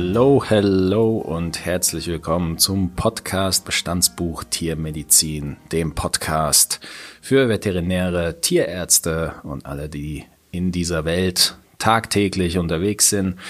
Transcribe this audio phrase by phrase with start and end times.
[0.00, 6.78] Hello, hello und herzlich willkommen zum Podcast Bestandsbuch Tiermedizin, dem Podcast
[7.20, 13.40] für Veterinäre, Tierärzte und alle, die in dieser Welt tagtäglich unterwegs sind.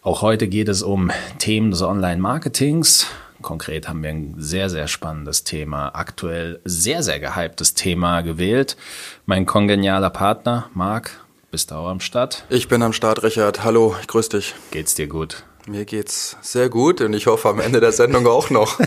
[0.00, 3.06] Auch heute geht es um Themen des Online-Marketings.
[3.42, 8.78] Konkret haben wir ein sehr, sehr spannendes Thema, aktuell sehr, sehr gehyptes Thema gewählt.
[9.26, 11.20] Mein kongenialer Partner, Marc,
[11.50, 12.46] bist du auch am Start?
[12.48, 13.62] Ich bin am Start, Richard.
[13.62, 14.54] Hallo, ich grüß dich.
[14.70, 15.44] Geht's dir gut?
[15.66, 18.80] Mir geht's sehr gut und ich hoffe am Ende der Sendung auch noch.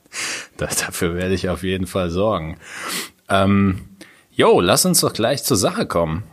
[0.56, 2.58] dafür werde ich auf jeden Fall sorgen.
[3.28, 3.80] Ähm,
[4.30, 6.24] jo, lass uns doch gleich zur Sache kommen.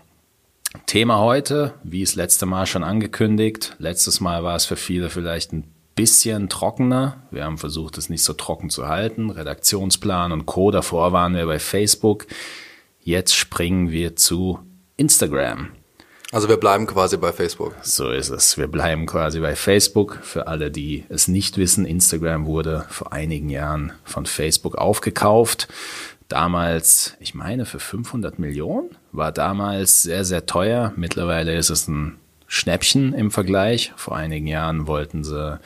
[0.85, 3.75] Thema heute, wie es letzte Mal schon angekündigt.
[3.79, 5.63] Letztes Mal war es für viele vielleicht ein
[5.95, 7.23] bisschen trockener.
[7.31, 9.29] Wir haben versucht, es nicht so trocken zu halten.
[9.29, 10.71] Redaktionsplan und Co.
[10.71, 12.27] Davor waren wir bei Facebook.
[12.99, 14.59] Jetzt springen wir zu
[14.97, 15.71] Instagram.
[16.31, 17.73] Also wir bleiben quasi bei Facebook.
[17.81, 18.57] So ist es.
[18.57, 20.19] Wir bleiben quasi bei Facebook.
[20.23, 25.69] Für alle, die es nicht wissen, Instagram wurde vor einigen Jahren von Facebook aufgekauft.
[26.27, 28.89] Damals, ich meine, für 500 Millionen.
[29.13, 30.91] War damals sehr, sehr teuer.
[30.97, 32.17] Mittlerweile ist es ein
[32.47, 33.93] Schnäppchen im Vergleich.
[33.95, 35.59] Vor einigen Jahren wollten sie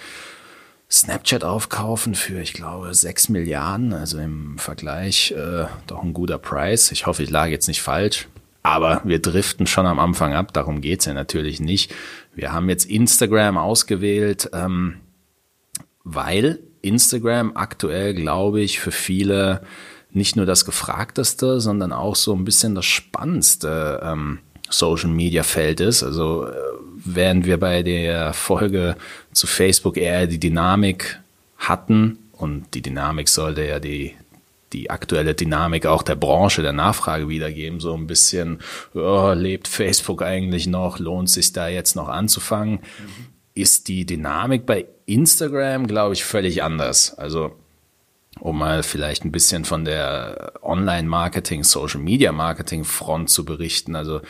[0.91, 3.93] Snapchat aufkaufen für, ich glaube, 6 Milliarden.
[3.93, 6.91] Also im Vergleich äh, doch ein guter Preis.
[6.91, 8.27] Ich hoffe, ich lag jetzt nicht falsch.
[8.63, 11.93] Aber wir driften schon am Anfang ab, darum geht's ja natürlich nicht.
[12.35, 14.97] Wir haben jetzt Instagram ausgewählt, ähm,
[16.03, 19.61] weil Instagram aktuell, glaube ich, für viele
[20.11, 24.39] nicht nur das gefragteste, sondern auch so ein bisschen das spannendste ähm,
[24.69, 26.03] Social Media Feld ist.
[26.03, 26.53] Also äh,
[27.03, 28.95] während wir bei der Folge
[29.31, 31.19] zu Facebook eher die Dynamik
[31.57, 34.15] hatten und die Dynamik sollte ja die
[34.73, 38.59] die aktuelle Dynamik auch der Branche, der Nachfrage wiedergeben, so ein bisschen,
[38.93, 43.25] oh, lebt Facebook eigentlich noch, lohnt sich da jetzt noch anzufangen, mhm.
[43.53, 47.13] ist die Dynamik bei Instagram, glaube ich, völlig anders.
[47.17, 47.55] Also
[48.39, 53.95] um mal vielleicht ein bisschen von der Online-Marketing, Social-Media-Marketing-Front zu berichten.
[53.95, 54.21] Also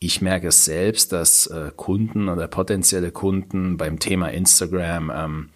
[0.00, 5.50] ich merke es selbst, dass äh, Kunden oder potenzielle Kunden beim Thema Instagram ähm,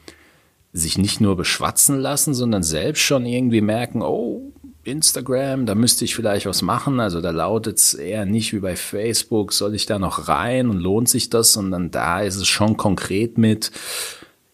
[0.72, 4.52] sich nicht nur beschwatzen lassen, sondern selbst schon irgendwie merken, oh,
[4.84, 6.98] Instagram, da müsste ich vielleicht was machen.
[6.98, 10.78] Also da lautet es eher nicht wie bei Facebook, soll ich da noch rein und
[10.78, 13.70] lohnt sich das, sondern da ist es schon konkret mit,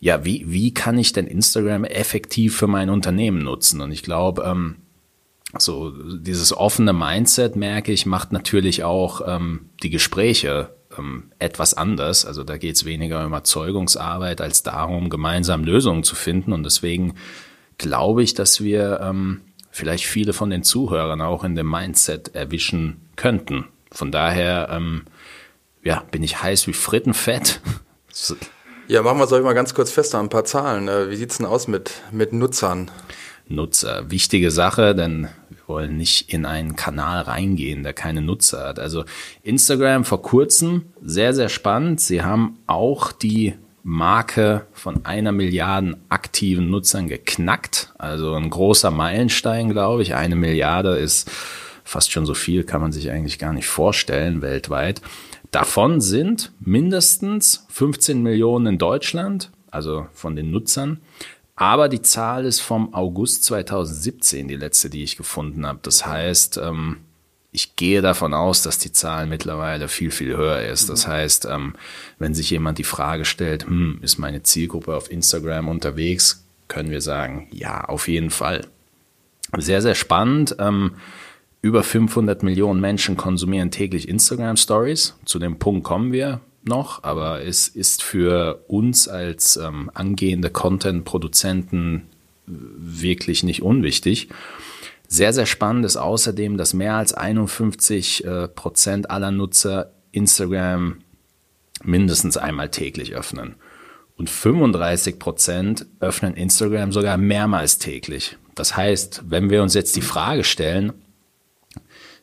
[0.01, 3.81] ja, wie, wie kann ich denn Instagram effektiv für mein Unternehmen nutzen?
[3.81, 4.77] Und ich glaube, ähm,
[5.57, 12.25] so dieses offene Mindset, merke ich, macht natürlich auch ähm, die Gespräche ähm, etwas anders.
[12.25, 16.53] Also da geht es weniger um Erzeugungsarbeit als darum, gemeinsam Lösungen zu finden.
[16.53, 17.15] Und deswegen
[17.79, 23.01] glaube ich, dass wir ähm, vielleicht viele von den Zuhörern auch in dem Mindset erwischen
[23.17, 23.67] könnten.
[23.93, 25.03] Von daher ähm,
[25.83, 27.61] ja, bin ich heiß wie Frittenfett.
[28.89, 30.89] Ja, machen wir es euch mal ganz kurz fest an ein paar Zahlen.
[30.89, 32.91] Äh, wie sieht es denn aus mit, mit Nutzern?
[33.47, 34.11] Nutzer.
[34.11, 35.29] Wichtige Sache, denn
[35.69, 38.79] wollen nicht in einen Kanal reingehen, der keine Nutzer hat.
[38.79, 39.05] Also
[39.43, 42.01] Instagram vor kurzem, sehr, sehr spannend.
[42.01, 47.93] Sie haben auch die Marke von einer Milliarde aktiven Nutzern geknackt.
[47.99, 50.15] Also ein großer Meilenstein, glaube ich.
[50.15, 51.31] Eine Milliarde ist
[51.85, 55.01] fast schon so viel, kann man sich eigentlich gar nicht vorstellen weltweit.
[55.51, 61.01] Davon sind mindestens 15 Millionen in Deutschland, also von den Nutzern.
[61.61, 65.81] Aber die Zahl ist vom August 2017, die letzte, die ich gefunden habe.
[65.83, 66.99] Das heißt, ähm,
[67.51, 70.89] ich gehe davon aus, dass die Zahl mittlerweile viel, viel höher ist.
[70.89, 71.11] Das mhm.
[71.11, 71.75] heißt, ähm,
[72.21, 77.01] wenn sich jemand die Frage stellt, hm, ist meine Zielgruppe auf Instagram unterwegs, können wir
[77.01, 78.65] sagen, ja, auf jeden Fall.
[79.57, 80.55] Sehr, sehr spannend.
[80.61, 80.93] Ähm,
[81.61, 85.17] über 500 Millionen Menschen konsumieren täglich Instagram Stories.
[85.25, 92.07] Zu dem Punkt kommen wir noch, aber es ist für uns als ähm, angehende Content-Produzenten
[92.47, 94.29] wirklich nicht unwichtig.
[95.07, 100.99] Sehr, sehr spannend ist außerdem, dass mehr als 51 äh, Prozent aller Nutzer Instagram
[101.83, 103.55] mindestens einmal täglich öffnen.
[104.17, 108.37] Und 35 Prozent öffnen Instagram sogar mehrmals täglich.
[108.55, 110.93] Das heißt, wenn wir uns jetzt die Frage stellen,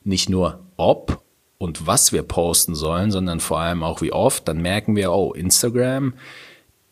[0.03, 1.24] nicht nur ob
[1.57, 5.33] und was wir posten sollen, sondern vor allem auch wie oft, dann merken wir, oh,
[5.33, 6.13] Instagram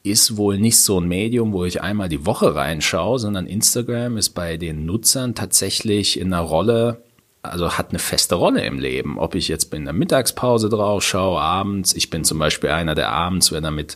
[0.04, 4.32] ist wohl nicht so ein Medium, wo ich einmal die Woche reinschaue, sondern Instagram ist
[4.32, 7.02] bei den Nutzern tatsächlich in einer Rolle,
[7.42, 9.18] also hat eine feste Rolle im Leben.
[9.18, 13.10] Ob ich jetzt in der Mittagspause drauf schaue, abends, ich bin zum Beispiel einer, der
[13.14, 13.96] abends, wenn er mit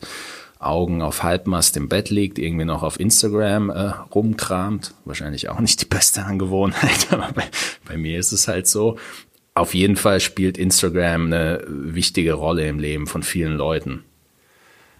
[0.59, 4.93] Augen auf Halbmast im Bett liegt, irgendwie noch auf Instagram äh, rumkramt.
[5.05, 7.43] Wahrscheinlich auch nicht die beste Angewohnheit, aber bei,
[7.85, 8.97] bei mir ist es halt so
[9.57, 14.04] auf jeden Fall spielt Instagram eine wichtige Rolle im Leben von vielen Leuten.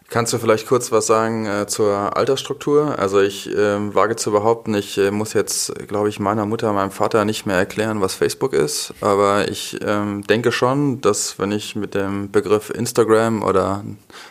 [0.10, 2.98] Kannst du vielleicht kurz was sagen äh, zur Altersstruktur?
[2.98, 6.92] Also ich äh, wage zu behaupten, ich äh, muss jetzt, glaube ich, meiner Mutter, meinem
[6.92, 8.94] Vater nicht mehr erklären, was Facebook ist.
[9.02, 13.84] Aber ich ähm, denke schon, dass wenn ich mit dem Begriff Instagram oder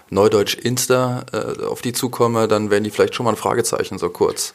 [0.08, 4.08] Neudeutsch Insta äh, auf die zukomme, dann werden die vielleicht schon mal ein Fragezeichen so
[4.08, 4.55] kurz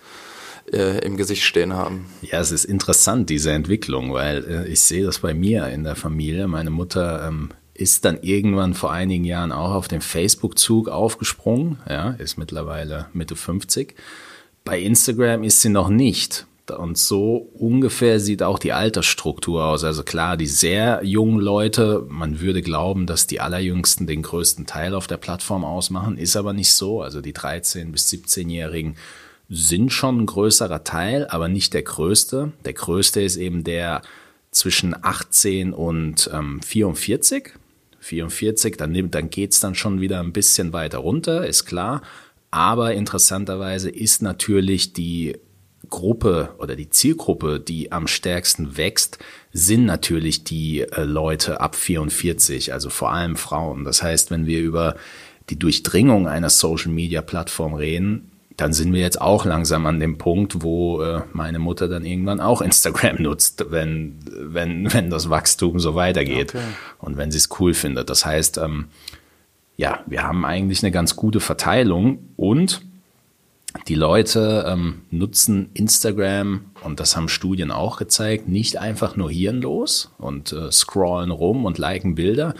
[0.71, 2.05] äh, im Gesicht stehen haben.
[2.21, 5.95] Ja, es ist interessant, diese Entwicklung, weil äh, ich sehe das bei mir in der
[5.95, 6.47] Familie.
[6.47, 12.11] Meine Mutter ähm, ist dann irgendwann vor einigen Jahren auch auf den Facebook-Zug aufgesprungen, ja,
[12.11, 13.95] ist mittlerweile Mitte 50.
[14.63, 16.45] Bei Instagram ist sie noch nicht.
[16.77, 19.83] Und so ungefähr sieht auch die Altersstruktur aus.
[19.83, 24.93] Also klar, die sehr jungen Leute, man würde glauben, dass die allerjüngsten den größten Teil
[24.93, 27.01] auf der Plattform ausmachen, ist aber nicht so.
[27.01, 28.95] Also die 13- bis 17-Jährigen
[29.53, 32.53] sind schon ein größerer Teil, aber nicht der größte.
[32.63, 34.01] Der größte ist eben der
[34.49, 37.51] zwischen 18 und ähm, 44.
[37.99, 42.01] 44, dann, dann geht's dann schon wieder ein bisschen weiter runter, ist klar.
[42.49, 45.37] Aber interessanterweise ist natürlich die
[45.89, 49.19] Gruppe oder die Zielgruppe, die am stärksten wächst,
[49.51, 53.83] sind natürlich die äh, Leute ab 44, also vor allem Frauen.
[53.83, 54.95] Das heißt, wenn wir über
[55.49, 58.30] die Durchdringung einer Social-Media-Plattform reden,
[58.61, 62.39] dann sind wir jetzt auch langsam an dem Punkt, wo äh, meine Mutter dann irgendwann
[62.39, 66.63] auch Instagram nutzt, wenn, wenn, wenn das Wachstum so weitergeht okay.
[66.99, 68.09] und wenn sie es cool findet.
[68.11, 68.85] Das heißt, ähm,
[69.77, 72.83] ja, wir haben eigentlich eine ganz gute Verteilung und
[73.87, 80.11] die Leute ähm, nutzen Instagram, und das haben Studien auch gezeigt, nicht einfach nur hirnlos
[80.17, 82.53] und äh, scrollen rum und liken Bilder,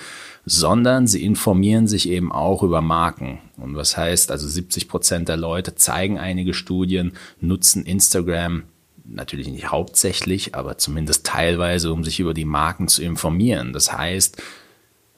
[0.46, 3.40] sondern sie informieren sich eben auch über Marken.
[3.58, 8.64] Und was heißt, also 70 Prozent der Leute zeigen einige Studien, nutzen Instagram
[9.04, 13.74] natürlich nicht hauptsächlich, aber zumindest teilweise, um sich über die Marken zu informieren.
[13.74, 14.42] Das heißt,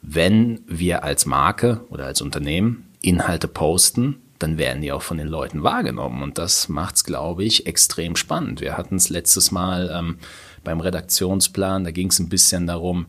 [0.02, 5.28] wenn wir als Marke oder als Unternehmen Inhalte posten, dann werden die auch von den
[5.28, 6.22] Leuten wahrgenommen.
[6.22, 8.62] Und das macht es, glaube ich, extrem spannend.
[8.62, 10.18] Wir hatten es letztes Mal ähm,
[10.64, 13.08] beim Redaktionsplan, da ging es ein bisschen darum,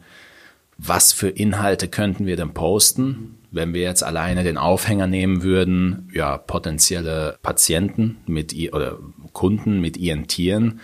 [0.79, 6.09] was für Inhalte könnten wir denn posten, wenn wir jetzt alleine den Aufhänger nehmen würden,
[6.13, 8.99] ja, potenzielle Patienten mit oder
[9.33, 10.81] Kunden mit ihren Tieren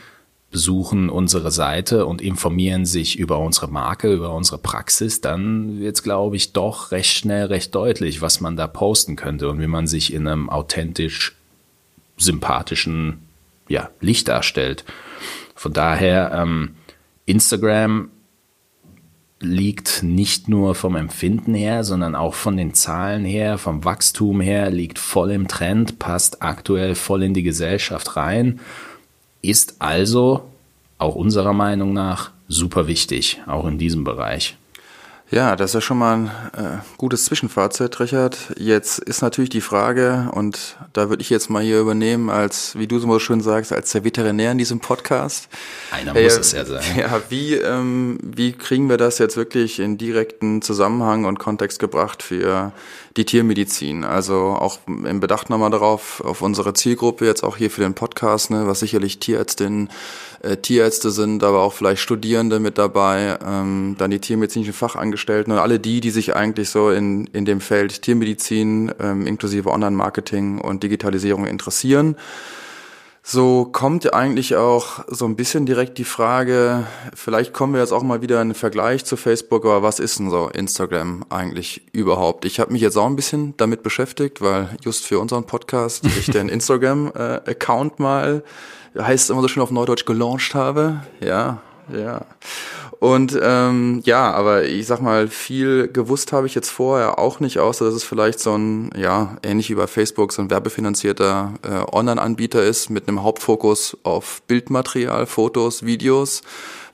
[0.50, 6.02] besuchen unsere Seite und informieren sich über unsere Marke, über unsere Praxis, dann wird es,
[6.02, 9.86] glaube ich, doch recht schnell, recht deutlich, was man da posten könnte und wie man
[9.86, 11.36] sich in einem authentisch
[12.16, 13.18] sympathischen
[13.68, 14.84] ja, Licht darstellt.
[15.54, 16.74] Von daher, ähm,
[17.26, 18.10] Instagram
[19.38, 24.70] liegt nicht nur vom Empfinden her, sondern auch von den Zahlen her, vom Wachstum her,
[24.70, 28.60] liegt voll im Trend, passt aktuell voll in die Gesellschaft rein
[29.42, 30.48] ist also
[30.98, 34.56] auch unserer Meinung nach super wichtig, auch in diesem Bereich.
[35.30, 36.26] Ja, das ist ja schon mal ein
[36.56, 38.36] äh, gutes Zwischenfazit, Richard.
[38.58, 42.88] Jetzt ist natürlich die Frage, und da würde ich jetzt mal hier übernehmen, als, wie
[42.88, 45.48] du so schön sagst, als der Veterinär in diesem Podcast.
[45.92, 46.82] Einer äh, muss es ja sein.
[46.98, 52.24] Ja, wie, ähm, wie kriegen wir das jetzt wirklich in direkten Zusammenhang und Kontext gebracht
[52.24, 52.72] für
[53.16, 54.04] die Tiermedizin?
[54.04, 58.50] Also auch im Bedacht nochmal darauf, auf unsere Zielgruppe, jetzt auch hier für den Podcast,
[58.50, 59.90] ne, was sicherlich Tierärztinnen
[60.42, 65.58] äh, Tierärzte sind, aber auch vielleicht Studierende mit dabei, ähm, dann die tiermedizinischen Fachangestellten und
[65.58, 70.82] alle die, die sich eigentlich so in, in dem Feld Tiermedizin ähm, inklusive Online-Marketing und
[70.82, 72.16] Digitalisierung interessieren.
[73.32, 76.84] So kommt eigentlich auch so ein bisschen direkt die Frage,
[77.14, 80.18] vielleicht kommen wir jetzt auch mal wieder in einen Vergleich zu Facebook, aber was ist
[80.18, 82.44] denn so Instagram eigentlich überhaupt?
[82.44, 86.26] Ich habe mich jetzt auch ein bisschen damit beschäftigt, weil just für unseren Podcast ich
[86.26, 88.42] den Instagram-Account äh, mal
[88.98, 91.02] heißt es immer so schön auf Neudeutsch, gelauncht habe.
[91.20, 92.26] Ja, ja.
[93.00, 97.58] Und ähm, ja, aber ich sag mal, viel gewusst habe ich jetzt vorher auch nicht,
[97.58, 101.96] außer dass es vielleicht so ein, ja, ähnlich wie bei Facebook, so ein werbefinanzierter äh,
[101.96, 106.42] Online-Anbieter ist mit einem Hauptfokus auf Bildmaterial, Fotos, Videos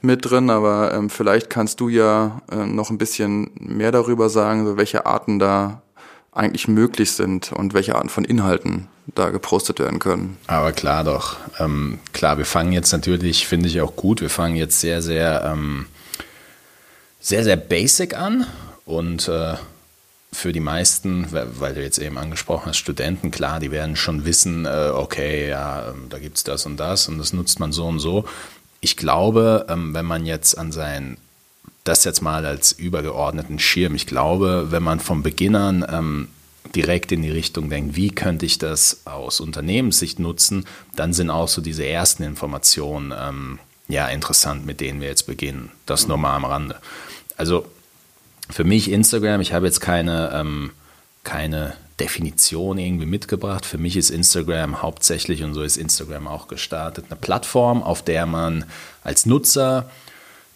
[0.00, 0.48] mit drin.
[0.48, 5.06] Aber ähm, vielleicht kannst du ja äh, noch ein bisschen mehr darüber sagen, so welche
[5.06, 5.82] Arten da
[6.30, 10.36] eigentlich möglich sind und welche Arten von Inhalten da gepostet werden können.
[10.46, 11.36] Aber klar doch.
[11.58, 15.50] Ähm, klar, wir fangen jetzt natürlich, finde ich auch gut, wir fangen jetzt sehr, sehr,
[15.52, 15.86] ähm,
[17.26, 18.46] sehr, sehr basic an
[18.84, 19.54] und äh,
[20.32, 24.64] für die meisten, weil du jetzt eben angesprochen hast, Studenten, klar, die werden schon wissen,
[24.64, 27.86] äh, okay, ja, ähm, da gibt es das und das und das nutzt man so
[27.86, 28.26] und so.
[28.80, 31.16] Ich glaube, ähm, wenn man jetzt an sein
[31.82, 33.94] das jetzt mal als übergeordneten Schirm.
[33.94, 36.28] Ich glaube, wenn man von Beginnern ähm,
[36.74, 40.66] direkt in die Richtung denkt, wie könnte ich das aus Unternehmenssicht nutzen,
[40.96, 45.70] dann sind auch so diese ersten Informationen ähm, ja interessant, mit denen wir jetzt beginnen.
[45.86, 46.76] Das nur mal am Rande.
[47.36, 47.66] Also
[48.50, 50.70] für mich Instagram, ich habe jetzt keine, ähm,
[51.24, 53.66] keine Definition irgendwie mitgebracht.
[53.66, 58.26] Für mich ist Instagram hauptsächlich, und so ist Instagram auch gestartet, eine Plattform, auf der
[58.26, 58.64] man
[59.02, 59.90] als Nutzer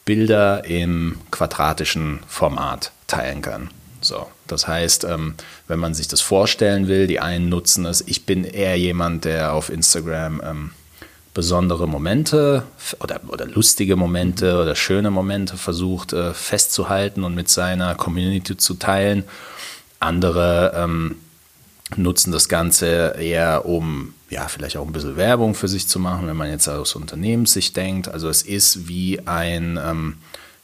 [0.05, 3.71] Bilder im quadratischen Format teilen kann.
[4.01, 5.35] So, das heißt, ähm,
[5.69, 8.03] wenn man sich das vorstellen will, die einen nutzen es.
[8.07, 10.71] Ich bin eher jemand, der auf Instagram ähm,
[11.41, 12.65] besondere Momente
[13.03, 18.75] oder, oder lustige Momente oder schöne Momente versucht äh, festzuhalten und mit seiner Community zu
[18.75, 19.25] teilen.
[20.01, 21.17] Andere ähm,
[21.97, 26.27] nutzen das Ganze eher, um ja, vielleicht auch ein bisschen Werbung für sich zu machen,
[26.27, 28.09] wenn man jetzt aus Unternehmenssicht denkt.
[28.09, 30.19] Also es ist wie ein, ähm,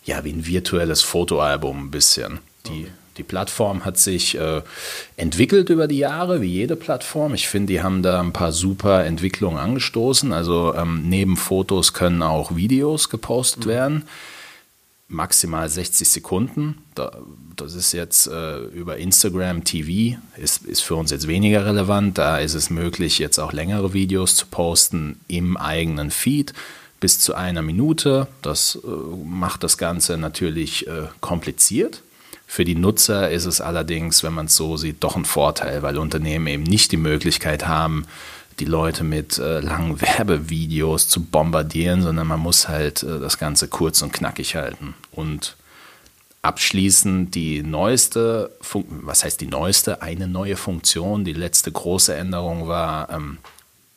[0.05, 2.41] ja, wie ein virtuelles Fotoalbum ein bisschen.
[2.67, 2.93] Die, okay.
[3.17, 4.63] Die Plattform hat sich äh,
[5.17, 7.35] entwickelt über die Jahre, wie jede Plattform.
[7.35, 10.33] Ich finde, die haben da ein paar super Entwicklungen angestoßen.
[10.33, 13.71] Also ähm, neben Fotos können auch Videos gepostet mhm.
[13.71, 14.05] werden
[15.09, 16.79] maximal 60 Sekunden.
[16.95, 22.19] das ist jetzt äh, über Instagram TV, ist, ist für uns jetzt weniger relevant.
[22.19, 26.53] Da ist es möglich, jetzt auch längere Videos zu posten im eigenen Feed
[27.01, 28.27] bis zu einer Minute.
[28.43, 28.89] Das äh,
[29.25, 32.03] macht das Ganze natürlich äh, kompliziert.
[32.47, 35.99] Für die Nutzer ist es allerdings, wenn man es so sieht, doch ein Vorteil, weil
[35.99, 38.07] Unternehmen eben nicht die Möglichkeit haben,
[38.61, 43.69] die Leute mit äh, langen Werbevideos zu bombardieren, sondern man muss halt äh, das Ganze
[43.69, 44.95] kurz und knackig halten.
[45.11, 45.57] Und
[46.43, 50.01] abschließend die neueste, Fun was heißt die neueste?
[50.01, 51.25] Eine neue Funktion.
[51.25, 53.39] Die letzte große Änderung war ähm,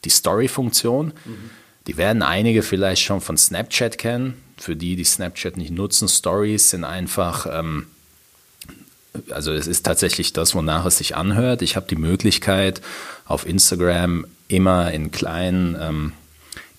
[0.03, 1.13] die Story-Funktion.
[1.25, 1.49] Mhm.
[1.87, 4.35] Die werden einige vielleicht schon von Snapchat kennen.
[4.57, 7.87] Für die, die Snapchat nicht nutzen, Stories sind einfach ähm,
[9.31, 11.61] also es ist tatsächlich das, wonach es sich anhört.
[11.61, 12.81] Ich habe die Möglichkeit,
[13.25, 16.11] auf Instagram immer in kleinen, ähm,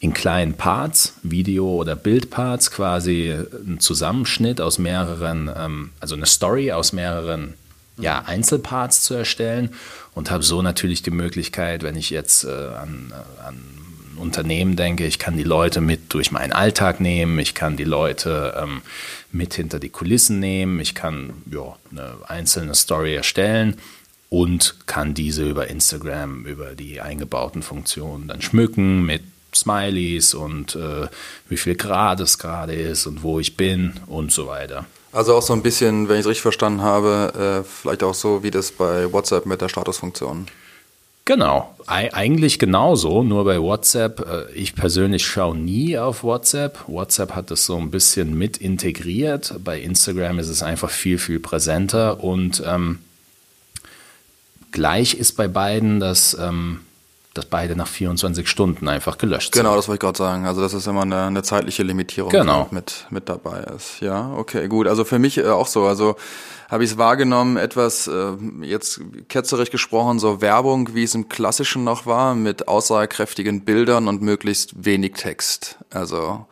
[0.01, 6.73] in kleinen Parts, Video- oder Bildparts, quasi einen Zusammenschnitt aus mehreren, ähm, also eine Story
[6.73, 7.55] aus mehreren
[7.99, 9.71] ja, Einzelparts zu erstellen
[10.15, 13.13] und habe so natürlich die Möglichkeit, wenn ich jetzt äh, an,
[13.47, 13.63] an
[14.21, 18.55] Unternehmen denke, ich kann die Leute mit durch meinen Alltag nehmen, ich kann die Leute
[18.61, 18.83] ähm,
[19.33, 23.77] mit hinter die Kulissen nehmen, ich kann ja, eine einzelne Story erstellen
[24.29, 29.23] und kann diese über Instagram, über die eingebauten Funktionen dann schmücken mit
[29.55, 31.09] Smileys und äh,
[31.49, 34.87] wie viel Grad es gerade ist und wo ich bin und so weiter.
[35.13, 38.45] Also auch so ein bisschen, wenn ich es richtig verstanden habe, äh, vielleicht auch so
[38.45, 40.47] wie das bei WhatsApp mit der Statusfunktion.
[41.25, 44.21] Genau, eigentlich genauso, nur bei WhatsApp.
[44.21, 46.89] Äh, ich persönlich schaue nie auf WhatsApp.
[46.89, 49.55] WhatsApp hat das so ein bisschen mit integriert.
[49.63, 52.99] Bei Instagram ist es einfach viel, viel präsenter und ähm,
[54.73, 56.81] Gleich ist bei beiden, dass, ähm,
[57.35, 59.65] dass beide nach 24 Stunden einfach gelöscht genau, sind.
[59.65, 60.47] Genau, das wollte ich gerade sagen.
[60.47, 62.67] Also dass es immer eine, eine zeitliche Limitierung genau.
[62.71, 64.01] mit, mit dabei ist.
[64.01, 64.89] Ja, okay, gut.
[64.89, 65.85] Also für mich äh, auch so.
[65.85, 66.17] Also
[66.69, 68.33] habe ich es wahrgenommen, etwas äh,
[68.63, 74.23] jetzt ketzerisch gesprochen, so Werbung, wie es im Klassischen noch war, mit aussagekräftigen Bildern und
[74.23, 75.79] möglichst wenig Text.
[75.91, 76.47] Also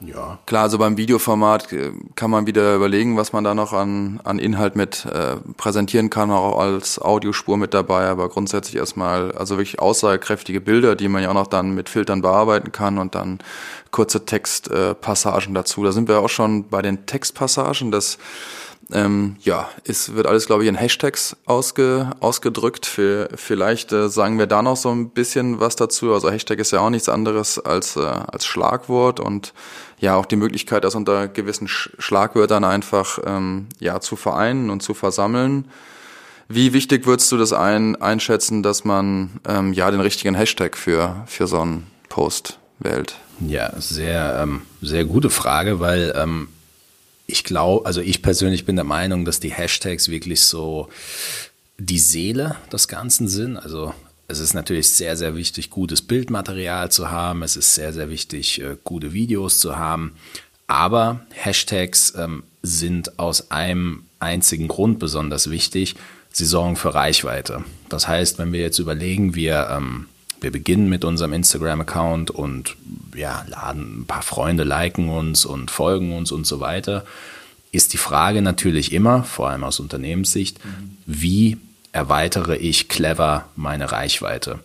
[0.00, 0.38] ja.
[0.46, 4.38] Klar, also beim Videoformat äh, kann man wieder überlegen, was man da noch an, an
[4.38, 9.78] Inhalt mit äh, präsentieren kann, auch als Audiospur mit dabei, aber grundsätzlich erstmal, also wirklich
[9.78, 13.40] aussagekräftige Bilder, die man ja auch noch dann mit Filtern bearbeiten kann und dann
[13.90, 15.84] kurze Textpassagen äh, dazu.
[15.84, 17.90] Da sind wir auch schon bei den Textpassagen.
[17.90, 18.18] Das
[18.92, 22.86] ähm, ja, es wird alles, glaube ich, in Hashtags ausge, ausgedrückt.
[22.86, 26.12] Für, vielleicht äh, sagen wir da noch so ein bisschen was dazu.
[26.12, 29.52] Also Hashtag ist ja auch nichts anderes als, äh, als Schlagwort und
[30.00, 34.82] ja auch die Möglichkeit, das unter gewissen Sch Schlagwörtern einfach ähm, ja zu vereinen und
[34.82, 35.66] zu versammeln.
[36.48, 41.22] Wie wichtig würdest du das ein, einschätzen, dass man ähm, ja den richtigen Hashtag für,
[41.26, 43.16] für so einen Post wählt?
[43.46, 46.48] Ja, sehr, ähm, sehr gute Frage, weil ähm,
[47.26, 50.88] ich glaube, also ich persönlich bin der Meinung, dass die Hashtags wirklich so
[51.78, 53.56] die Seele des Ganzen sind.
[53.56, 53.94] Also
[54.30, 57.42] es ist natürlich sehr, sehr wichtig, gutes Bildmaterial zu haben.
[57.42, 60.12] Es ist sehr, sehr wichtig, äh, gute Videos zu haben.
[60.66, 65.96] Aber Hashtags ähm, sind aus einem einzigen Grund besonders wichtig.
[66.32, 67.64] Sie sorgen für Reichweite.
[67.88, 70.06] Das heißt, wenn wir jetzt überlegen, wir ähm,
[70.40, 72.76] wir beginnen mit unserem Instagram-Account und
[73.14, 77.04] ja, laden ein paar Freunde, liken uns und folgen uns und so weiter,
[77.72, 80.96] ist die Frage natürlich immer, vor allem aus Unternehmenssicht, mhm.
[81.06, 81.58] wie
[81.92, 84.60] erweitere ich clever meine Reichweite?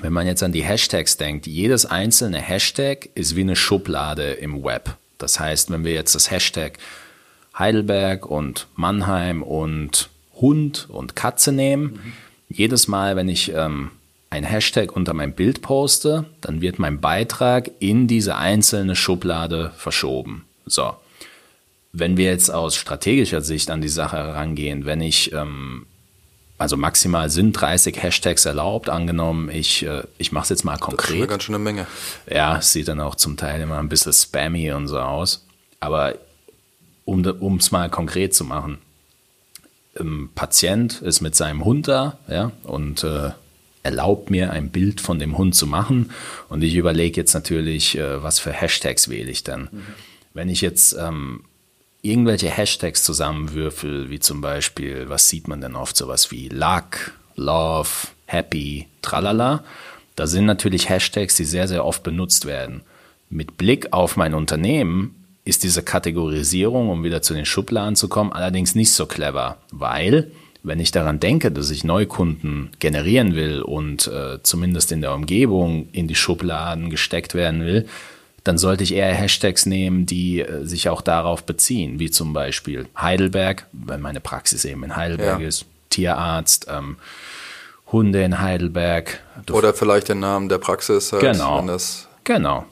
[0.00, 4.64] Wenn man jetzt an die Hashtags denkt, jedes einzelne Hashtag ist wie eine Schublade im
[4.64, 4.96] Web.
[5.18, 6.78] Das heißt, wenn wir jetzt das Hashtag
[7.56, 10.10] Heidelberg und Mannheim und
[10.40, 12.14] Hund und Katze nehmen,
[12.48, 13.92] jedes Mal, wenn ich ähm,
[14.30, 20.44] ein Hashtag unter mein Bild poste, dann wird mein Beitrag in diese einzelne Schublade verschoben.
[20.66, 20.94] So.
[21.92, 25.86] Wenn wir jetzt aus strategischer Sicht an die Sache herangehen, wenn ich ähm,
[26.56, 28.88] also maximal sind 30 Hashtags erlaubt.
[28.88, 31.02] Angenommen, ich, äh, ich mache es jetzt mal konkret.
[31.02, 31.86] Das ist eine ganz schöne Menge.
[32.30, 35.46] Ja, sieht dann auch zum Teil immer ein bisschen spammy und so aus.
[35.80, 36.14] Aber
[37.04, 38.78] um es mal konkret zu machen,
[39.98, 43.30] ein Patient ist mit seinem Hund da ja, und äh,
[43.82, 46.10] erlaubt mir ein Bild von dem Hund zu machen.
[46.48, 49.68] Und ich überlege jetzt natürlich, äh, was für Hashtags wähle ich denn.
[49.70, 49.82] Mhm.
[50.32, 51.44] Wenn ich jetzt ähm,
[52.04, 57.88] irgendwelche Hashtags zusammenwürfel, wie zum Beispiel, was sieht man denn oft, sowas wie Luck, Love,
[58.26, 59.64] Happy, Tralala,
[60.14, 62.82] da sind natürlich Hashtags, die sehr, sehr oft benutzt werden.
[63.30, 68.32] Mit Blick auf mein Unternehmen ist diese Kategorisierung, um wieder zu den Schubladen zu kommen,
[68.32, 70.30] allerdings nicht so clever, weil
[70.62, 75.88] wenn ich daran denke, dass ich Neukunden generieren will und äh, zumindest in der Umgebung
[75.92, 77.86] in die Schubladen gesteckt werden will,
[78.44, 82.86] dann sollte ich eher Hashtags nehmen, die äh, sich auch darauf beziehen, wie zum Beispiel
[82.96, 85.48] Heidelberg, wenn meine Praxis eben in Heidelberg ja.
[85.48, 86.96] ist, Tierarzt, ähm,
[87.90, 89.20] Hunde in Heidelberg.
[89.50, 91.12] Oder vielleicht den Namen der Praxis.
[91.12, 91.66] Halt, genau.
[92.24, 92.66] genau.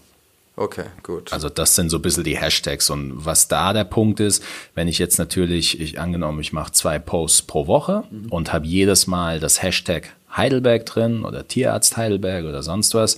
[0.54, 1.32] Okay, gut.
[1.32, 4.86] Also das sind so ein bisschen die Hashtags und was da der Punkt ist, wenn
[4.86, 8.26] ich jetzt natürlich, ich angenommen, ich mache zwei Posts pro Woche mhm.
[8.30, 13.16] und habe jedes Mal das Hashtag Heidelberg drin oder Tierarzt Heidelberg oder sonst was,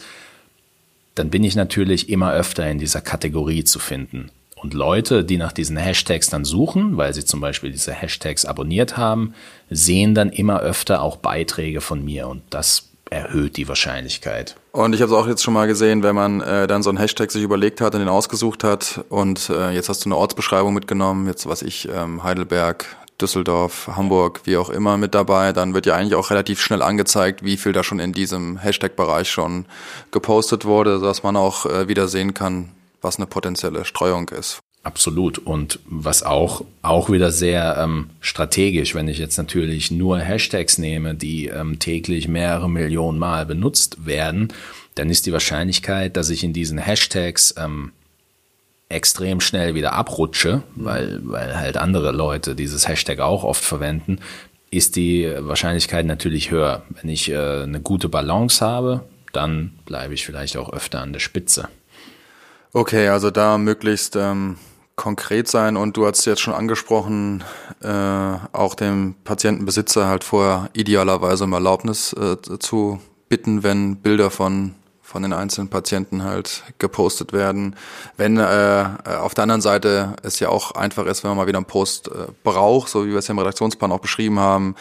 [1.14, 4.30] dann bin ich natürlich immer öfter in dieser Kategorie zu finden.
[4.56, 8.96] Und Leute, die nach diesen Hashtags dann suchen, weil sie zum Beispiel diese Hashtags abonniert
[8.96, 9.34] haben,
[9.68, 14.56] sehen dann immer öfter auch Beiträge von mir und das erhöht die Wahrscheinlichkeit.
[14.72, 16.98] Und ich habe es auch jetzt schon mal gesehen, wenn man äh, dann so einen
[16.98, 20.72] Hashtag sich überlegt hat und den ausgesucht hat und äh, jetzt hast du eine Ortsbeschreibung
[20.72, 22.86] mitgenommen, jetzt was ich, ähm, Heidelberg,
[23.20, 27.44] Düsseldorf, Hamburg, wie auch immer mit dabei, dann wird ja eigentlich auch relativ schnell angezeigt,
[27.44, 29.66] wie viel da schon in diesem Hashtag-Bereich schon
[30.10, 34.60] gepostet wurde, sodass man auch äh, wieder sehen kann, was eine potenzielle Streuung ist.
[34.84, 35.38] Absolut.
[35.38, 41.14] Und was auch, auch wieder sehr ähm, strategisch, wenn ich jetzt natürlich nur Hashtags nehme,
[41.14, 44.52] die ähm, täglich mehrere Millionen Mal benutzt werden,
[44.94, 47.92] dann ist die Wahrscheinlichkeit, dass ich in diesen Hashtags ähm,
[48.88, 54.18] extrem schnell wieder abrutsche, weil, weil halt andere Leute dieses Hashtag auch oft verwenden,
[54.70, 56.82] ist die Wahrscheinlichkeit natürlich höher.
[56.90, 61.20] Wenn ich äh, eine gute Balance habe, dann bleibe ich vielleicht auch öfter an der
[61.20, 61.68] Spitze.
[62.72, 64.56] Okay, also da möglichst ähm,
[64.96, 67.44] konkret sein und du hast jetzt schon angesprochen,
[67.82, 67.88] äh,
[68.52, 74.74] auch dem Patientenbesitzer halt vorher idealerweise um Erlaubnis äh, zu bitten, wenn Bilder von
[75.14, 77.76] von den einzelnen Patienten halt gepostet werden.
[78.16, 81.58] Wenn äh, auf der anderen Seite es ja auch einfach ist, wenn man mal wieder
[81.58, 84.74] einen Post äh, braucht, so wie wir es ja im Redaktionsplan auch beschrieben haben,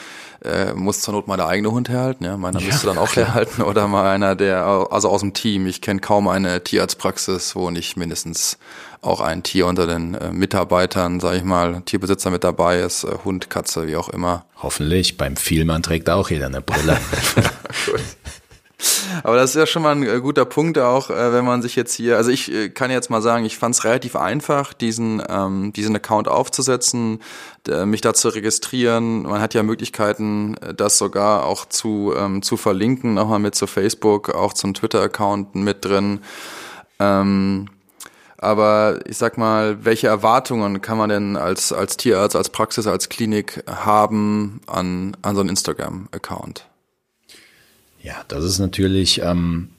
[0.43, 2.25] äh, muss zur Not mal der eigene Hund herhalten.
[2.25, 3.27] Ja, meiner ja, müsste dann auch klar.
[3.27, 5.67] herhalten oder mal einer, der also aus dem Team.
[5.67, 8.57] Ich kenne kaum eine Tierarztpraxis, wo nicht mindestens
[9.01, 13.17] auch ein Tier unter den äh, Mitarbeitern, sage ich mal, Tierbesitzer mit dabei ist, äh,
[13.23, 14.45] Hund, Katze, wie auch immer.
[14.63, 15.15] Hoffentlich.
[15.15, 16.97] Beim Vielmann trägt auch jeder eine Brille.
[19.23, 21.75] Aber das ist ja schon mal ein äh, guter Punkt auch, äh, wenn man sich
[21.75, 25.21] jetzt hier, also ich äh, kann jetzt mal sagen, ich fand es relativ einfach, diesen,
[25.29, 27.19] ähm, diesen Account aufzusetzen,
[27.85, 29.21] mich da zu registrieren.
[29.21, 34.35] Man hat ja Möglichkeiten, das sogar auch zu, ähm, zu verlinken, nochmal mit zu Facebook,
[34.35, 36.19] auch zum Twitter-Account mit drin.
[36.99, 37.69] Ähm,
[38.37, 43.07] aber ich sag mal, welche Erwartungen kann man denn als, als Tierarzt, als Praxis, als
[43.07, 46.65] Klinik haben an, an so einen Instagram-Account?
[48.03, 49.69] Ja, das ist natürlich, ähm,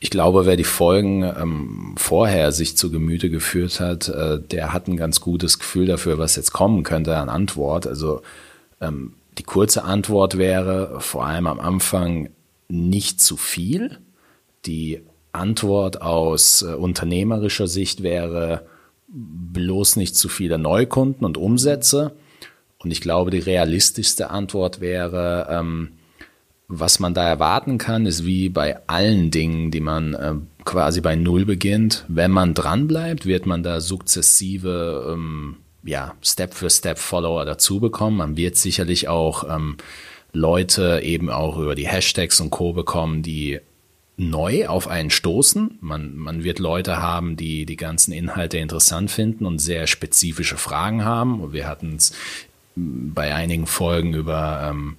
[0.00, 4.88] ich glaube, wer die Folgen ähm, vorher sich zu Gemüte geführt hat, äh, der hat
[4.88, 7.86] ein ganz gutes Gefühl dafür, was jetzt kommen könnte an Antwort.
[7.86, 8.22] Also
[8.80, 12.30] ähm, die kurze Antwort wäre vor allem am Anfang
[12.68, 13.98] nicht zu viel.
[14.66, 18.66] Die Antwort aus äh, unternehmerischer Sicht wäre
[19.06, 22.16] bloß nicht zu viele Neukunden und Umsätze.
[22.78, 25.90] Und ich glaube, die realistischste Antwort wäre, ähm,
[26.74, 31.16] was man da erwarten kann, ist wie bei allen Dingen, die man äh, quasi bei
[31.16, 32.06] Null beginnt.
[32.08, 38.16] Wenn man dranbleibt, wird man da sukzessive, ähm, ja, Step für Step Follower dazu bekommen.
[38.16, 39.76] Man wird sicherlich auch ähm,
[40.32, 42.72] Leute eben auch über die Hashtags und Co.
[42.72, 43.60] bekommen, die
[44.16, 45.76] neu auf einen stoßen.
[45.82, 51.04] Man, man wird Leute haben, die die ganzen Inhalte interessant finden und sehr spezifische Fragen
[51.04, 51.52] haben.
[51.52, 52.14] Wir hatten es
[52.74, 54.96] bei einigen Folgen über ähm,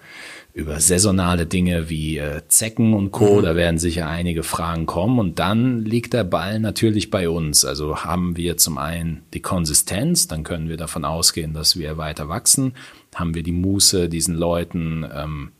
[0.53, 3.39] über saisonale Dinge wie äh, Zecken und Co.
[3.39, 3.43] Mhm.
[3.43, 5.17] Da werden sicher einige Fragen kommen.
[5.17, 7.65] Und dann liegt der Ball natürlich bei uns.
[7.65, 12.29] Also haben wir zum einen die Konsistenz, dann können wir davon ausgehen, dass wir weiter
[12.29, 12.73] wachsen.
[13.15, 15.51] Haben wir die Muße, diesen Leuten ähm,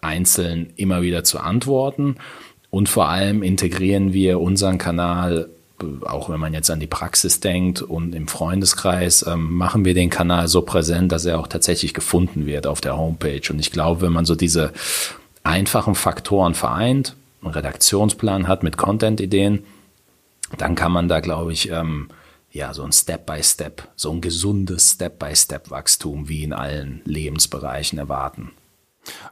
[0.00, 2.16] einzeln immer wieder zu antworten.
[2.70, 5.50] Und vor allem integrieren wir unseren Kanal
[6.02, 10.10] auch wenn man jetzt an die Praxis denkt und im Freundeskreis, ähm, machen wir den
[10.10, 13.42] Kanal so präsent, dass er auch tatsächlich gefunden wird auf der Homepage.
[13.50, 14.72] Und ich glaube, wenn man so diese
[15.42, 19.64] einfachen Faktoren vereint, einen Redaktionsplan hat mit Content-Ideen,
[20.58, 22.08] dann kann man da, glaube ich, ähm,
[22.52, 28.50] ja, so ein Step-by-Step, Step, so ein gesundes Step-by-Step-Wachstum wie in allen Lebensbereichen erwarten.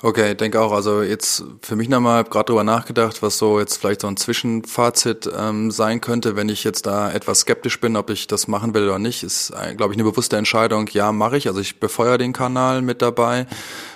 [0.00, 0.72] Okay, denke auch.
[0.72, 5.28] Also jetzt für mich nochmal gerade drüber nachgedacht, was so jetzt vielleicht so ein Zwischenfazit
[5.36, 8.84] ähm, sein könnte, wenn ich jetzt da etwas skeptisch bin, ob ich das machen will
[8.84, 10.88] oder nicht, ist, äh, glaube ich, eine bewusste Entscheidung.
[10.92, 11.48] Ja, mache ich.
[11.48, 13.46] Also ich befeuere den Kanal mit dabei.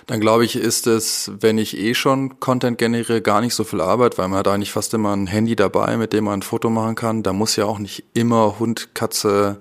[0.07, 3.81] Dann glaube ich, ist es, wenn ich eh schon Content generiere, gar nicht so viel
[3.81, 6.69] Arbeit, weil man hat eigentlich fast immer ein Handy dabei, mit dem man ein Foto
[6.69, 7.23] machen kann.
[7.23, 9.59] Da muss ja auch nicht immer Hund, Katze,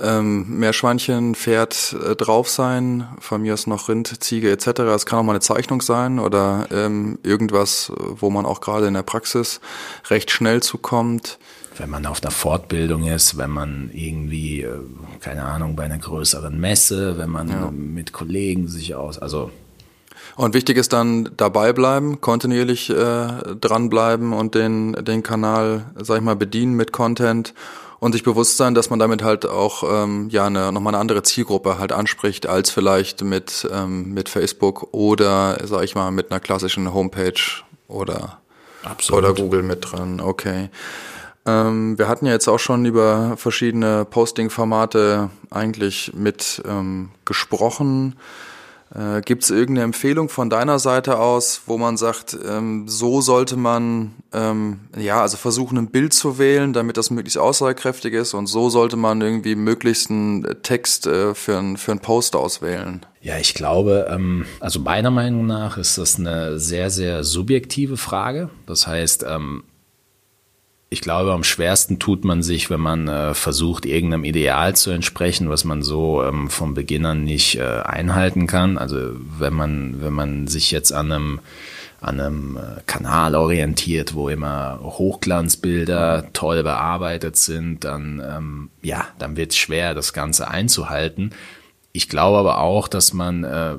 [0.00, 4.80] ähm, Meerschweinchen, Pferd äh, drauf sein, von mir ist noch Rind, Ziege etc.
[4.94, 8.94] Es kann auch mal eine Zeichnung sein oder ähm, irgendwas, wo man auch gerade in
[8.94, 9.60] der Praxis
[10.08, 11.38] recht schnell zukommt.
[11.78, 14.78] Wenn man auf einer Fortbildung ist, wenn man irgendwie, äh,
[15.20, 17.70] keine Ahnung, bei einer größeren Messe, wenn man ja.
[17.70, 19.50] mit Kollegen sich aus, also
[20.36, 22.94] und wichtig ist dann dabei bleiben, kontinuierlich äh,
[23.60, 27.52] dranbleiben und den, den Kanal, sag ich mal, bedienen mit Content
[28.02, 31.22] und sich bewusst sein, dass man damit halt auch ähm, ja eine, nochmal eine andere
[31.22, 36.40] Zielgruppe halt anspricht, als vielleicht mit, ähm, mit Facebook oder, sag ich mal, mit einer
[36.40, 37.40] klassischen Homepage
[37.86, 38.40] oder,
[38.82, 39.22] Absolut.
[39.22, 40.20] oder Google mit dran.
[40.20, 40.68] Okay.
[41.46, 48.16] Ähm, wir hatten ja jetzt auch schon über verschiedene Posting-Formate eigentlich mit ähm, gesprochen.
[48.94, 53.56] Äh, Gibt es irgendeine Empfehlung von deiner Seite aus, wo man sagt, ähm, so sollte
[53.56, 58.46] man ähm, ja also versuchen, ein Bild zu wählen, damit das möglichst aussagekräftig ist und
[58.46, 63.06] so sollte man irgendwie möglichst einen Text äh, für, ein, für einen Post auswählen?
[63.22, 68.50] Ja, ich glaube, ähm, also meiner Meinung nach ist das eine sehr, sehr subjektive Frage.
[68.66, 69.62] Das heißt, ähm,
[70.92, 75.48] ich glaube, am schwersten tut man sich, wenn man äh, versucht, irgendeinem Ideal zu entsprechen,
[75.48, 78.76] was man so ähm, vom Beginn an nicht äh, einhalten kann.
[78.76, 78.98] Also
[79.38, 81.40] wenn man, wenn man sich jetzt an einem,
[82.02, 89.38] an einem äh, Kanal orientiert, wo immer Hochglanzbilder toll bearbeitet sind, dann, ähm, ja, dann
[89.38, 91.30] wird es schwer, das Ganze einzuhalten.
[91.92, 93.76] Ich glaube aber auch, dass man, äh,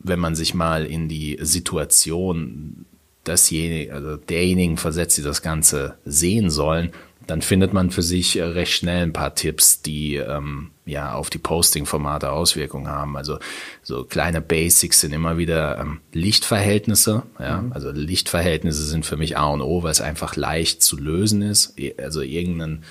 [0.00, 2.85] wenn man sich mal in die Situation
[3.28, 6.92] dasjenige, also derjenigen versetzt, die das Ganze sehen sollen,
[7.26, 11.38] dann findet man für sich recht schnell ein paar Tipps, die ähm, ja auf die
[11.38, 13.16] Posting-Formate Auswirkungen haben.
[13.16, 13.38] Also
[13.82, 17.24] so kleine Basics sind immer wieder ähm, Lichtverhältnisse.
[17.40, 17.62] Ja?
[17.62, 17.72] Mhm.
[17.72, 21.74] Also Lichtverhältnisse sind für mich A und O, weil es einfach leicht zu lösen ist.
[21.98, 22.84] Also irgendein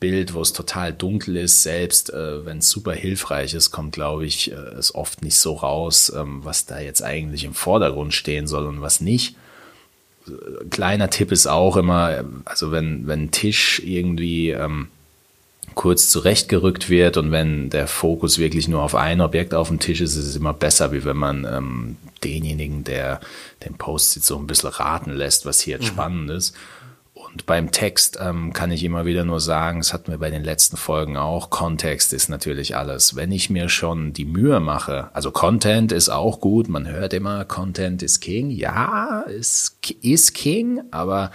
[0.00, 4.26] Bild, wo es total dunkel ist, selbst äh, wenn es super hilfreich ist, kommt, glaube
[4.26, 8.48] ich, äh, es oft nicht so raus, ähm, was da jetzt eigentlich im Vordergrund stehen
[8.48, 9.36] soll und was nicht
[10.70, 14.88] kleiner Tipp ist auch immer, also wenn, wenn ein Tisch irgendwie ähm,
[15.74, 20.00] kurz zurechtgerückt wird und wenn der Fokus wirklich nur auf ein Objekt auf dem Tisch
[20.00, 23.20] ist, ist es immer besser, wie wenn man ähm, denjenigen, der
[23.64, 25.94] den Post so ein bisschen raten lässt, was hier jetzt mhm.
[25.94, 26.54] spannend ist.
[27.32, 30.44] Und beim Text ähm, kann ich immer wieder nur sagen, das hatten wir bei den
[30.44, 33.16] letzten Folgen auch, Kontext ist natürlich alles.
[33.16, 37.46] Wenn ich mir schon die Mühe mache, also Content ist auch gut, man hört immer,
[37.46, 38.50] Content ist King.
[38.50, 41.30] Ja, ist, ist King, aber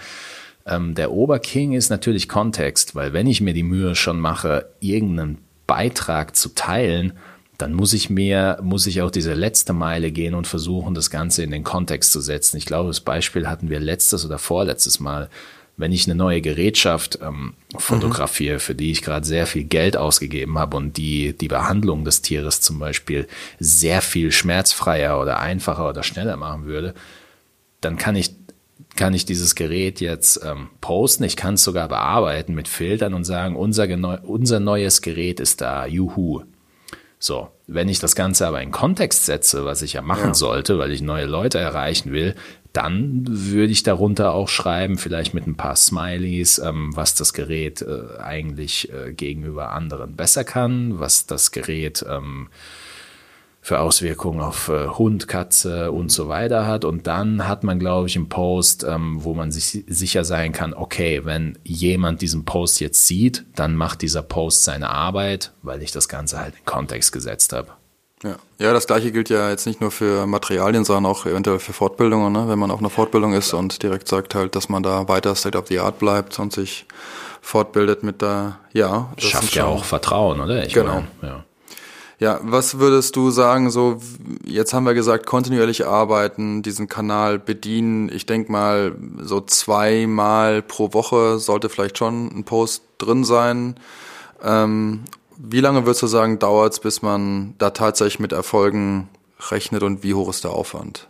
[0.66, 5.38] ähm, der Oberking ist natürlich Kontext, weil wenn ich mir die Mühe schon mache, irgendeinen
[5.66, 7.14] Beitrag zu teilen,
[7.58, 11.42] dann muss ich mir, muss ich auch diese letzte Meile gehen und versuchen, das Ganze
[11.42, 12.56] in den Kontext zu setzen.
[12.56, 15.28] Ich glaube, das Beispiel hatten wir letztes oder vorletztes Mal
[15.78, 18.60] wenn ich eine neue Gerätschaft ähm, fotografiere, mhm.
[18.60, 22.60] für die ich gerade sehr viel Geld ausgegeben habe und die die Behandlung des Tieres
[22.60, 23.26] zum Beispiel
[23.58, 26.94] sehr viel schmerzfreier oder einfacher oder schneller machen würde,
[27.80, 28.34] dann kann ich
[28.96, 31.22] kann ich dieses Gerät jetzt ähm, posten.
[31.22, 33.86] Ich kann es sogar bearbeiten mit Filtern und sagen, unser,
[34.24, 36.42] unser neues Gerät ist da, juhu.
[37.20, 40.34] So, wenn ich das Ganze aber in Kontext setze, was ich ja machen ja.
[40.34, 42.34] sollte, weil ich neue Leute erreichen will,
[42.78, 47.82] dann würde ich darunter auch schreiben, vielleicht mit ein paar Smileys, ähm, was das Gerät
[47.82, 52.50] äh, eigentlich äh, gegenüber anderen besser kann, was das Gerät ähm,
[53.60, 56.84] für Auswirkungen auf äh, Hund, Katze und so weiter hat.
[56.84, 60.72] Und dann hat man, glaube ich, einen Post, ähm, wo man sich sicher sein kann,
[60.72, 65.90] okay, wenn jemand diesen Post jetzt sieht, dann macht dieser Post seine Arbeit, weil ich
[65.90, 67.77] das Ganze halt in Kontext gesetzt habe.
[68.24, 68.36] Ja.
[68.58, 72.32] ja, das gleiche gilt ja jetzt nicht nur für Materialien, sondern auch eventuell für Fortbildungen,
[72.32, 72.48] ne?
[72.48, 73.58] wenn man auf einer Fortbildung ist ja.
[73.58, 76.86] und direkt sagt halt, dass man da weiter State of the Art bleibt und sich
[77.40, 79.12] fortbildet mit der, ja.
[79.14, 80.66] Das Schafft ja auch Vertrauen, oder?
[80.66, 81.04] Ich genau.
[81.20, 81.44] Meine, ja.
[82.20, 83.98] Ja, was würdest du sagen, so
[84.44, 88.10] jetzt haben wir gesagt, kontinuierlich arbeiten, diesen Kanal bedienen.
[88.12, 93.76] Ich denke mal, so zweimal pro Woche sollte vielleicht schon ein Post drin sein.
[94.42, 95.04] Ähm,
[95.38, 99.08] wie lange würdest du sagen, dauert es, bis man da tatsächlich mit Erfolgen
[99.50, 101.08] rechnet und wie hoch ist der Aufwand?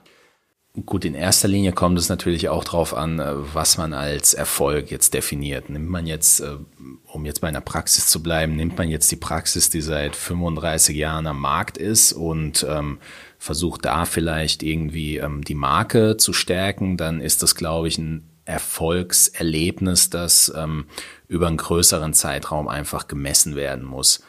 [0.87, 4.91] Gut, in erster Linie kommt es natürlich auch darauf an, äh, was man als Erfolg
[4.91, 5.71] jetzt definiert.
[5.71, 6.57] Nimmt man jetzt, äh,
[7.05, 10.95] um jetzt bei einer Praxis zu bleiben, nimmt man jetzt die Praxis, die seit 35
[10.95, 12.99] Jahren am Markt ist und ähm,
[13.39, 18.29] versucht da vielleicht irgendwie ähm, die Marke zu stärken, dann ist das, glaube ich, ein
[18.45, 20.87] Erfolgserlebnis, das ähm,
[21.29, 24.23] über einen größeren Zeitraum einfach gemessen werden muss.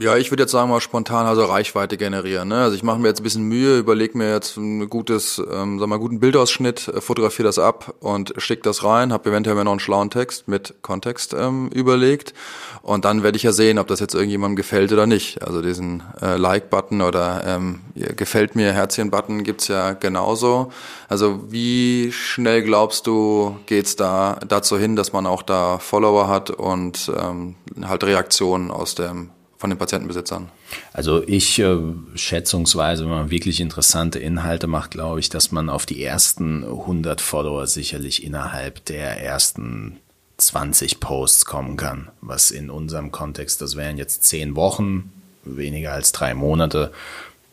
[0.00, 2.48] Ja, ich würde jetzt sagen mal spontan also Reichweite generieren.
[2.48, 2.56] Ne?
[2.56, 5.88] Also ich mache mir jetzt ein bisschen Mühe, überlege mir jetzt ein gutes, ähm, sag
[5.88, 9.70] mal, guten Bildausschnitt, äh, fotografiere das ab und schicke das rein, habe eventuell mir noch
[9.70, 12.34] einen schlauen Text mit Kontext ähm, überlegt
[12.82, 15.42] und dann werde ich ja sehen, ob das jetzt irgendjemandem gefällt oder nicht.
[15.42, 20.70] Also diesen äh, Like-Button oder ähm, gefällt mir Herzchen-Button gibt's ja genauso.
[21.08, 26.50] Also wie schnell glaubst du, geht's da dazu hin, dass man auch da Follower hat
[26.50, 30.50] und ähm, halt Reaktionen aus dem von den Patientenbesitzern?
[30.92, 31.78] Also ich äh,
[32.14, 37.20] schätzungsweise, wenn man wirklich interessante Inhalte macht, glaube ich, dass man auf die ersten 100
[37.20, 39.98] Follower sicherlich innerhalb der ersten
[40.38, 45.10] 20 Posts kommen kann, was in unserem Kontext, das wären jetzt 10 Wochen,
[45.44, 46.92] weniger als drei Monate,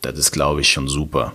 [0.02, 1.32] das ist, glaube ich, schon super.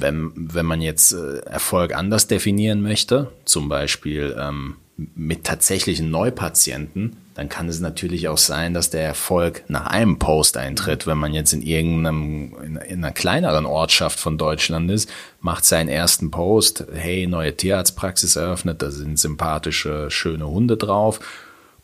[0.00, 4.76] Wenn, wenn man jetzt äh, Erfolg anders definieren möchte, zum Beispiel ähm,
[5.14, 10.56] mit tatsächlichen Neupatienten, dann kann es natürlich auch sein, dass der Erfolg nach einem Post
[10.56, 11.06] eintritt.
[11.06, 15.08] Wenn man jetzt in irgendeinem, in, in einer kleineren Ortschaft von Deutschland ist,
[15.40, 21.20] macht seinen ersten Post, hey, neue Tierarztpraxis eröffnet, da sind sympathische, schöne Hunde drauf.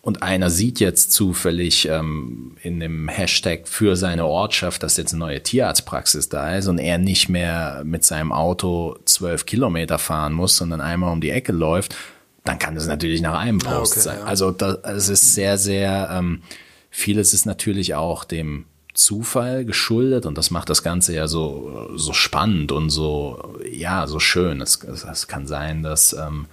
[0.07, 5.19] Und einer sieht jetzt zufällig ähm, in dem Hashtag für seine Ortschaft, dass jetzt eine
[5.19, 10.57] neue Tierarztpraxis da ist und er nicht mehr mit seinem Auto zwölf Kilometer fahren muss,
[10.57, 11.97] sondern einmal um die Ecke läuft,
[12.45, 14.19] dann kann es natürlich nach einem ah, Post okay, sein.
[14.21, 14.27] Ja.
[14.27, 16.43] Also das, es ist sehr, sehr, ähm,
[16.89, 22.13] vieles ist natürlich auch dem Zufall geschuldet und das macht das Ganze ja so, so
[22.13, 24.61] spannend und so, ja, so schön.
[24.61, 26.47] Es, es, es kann sein, dass, ähm,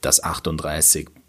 [0.00, 1.23] dass 38 äh,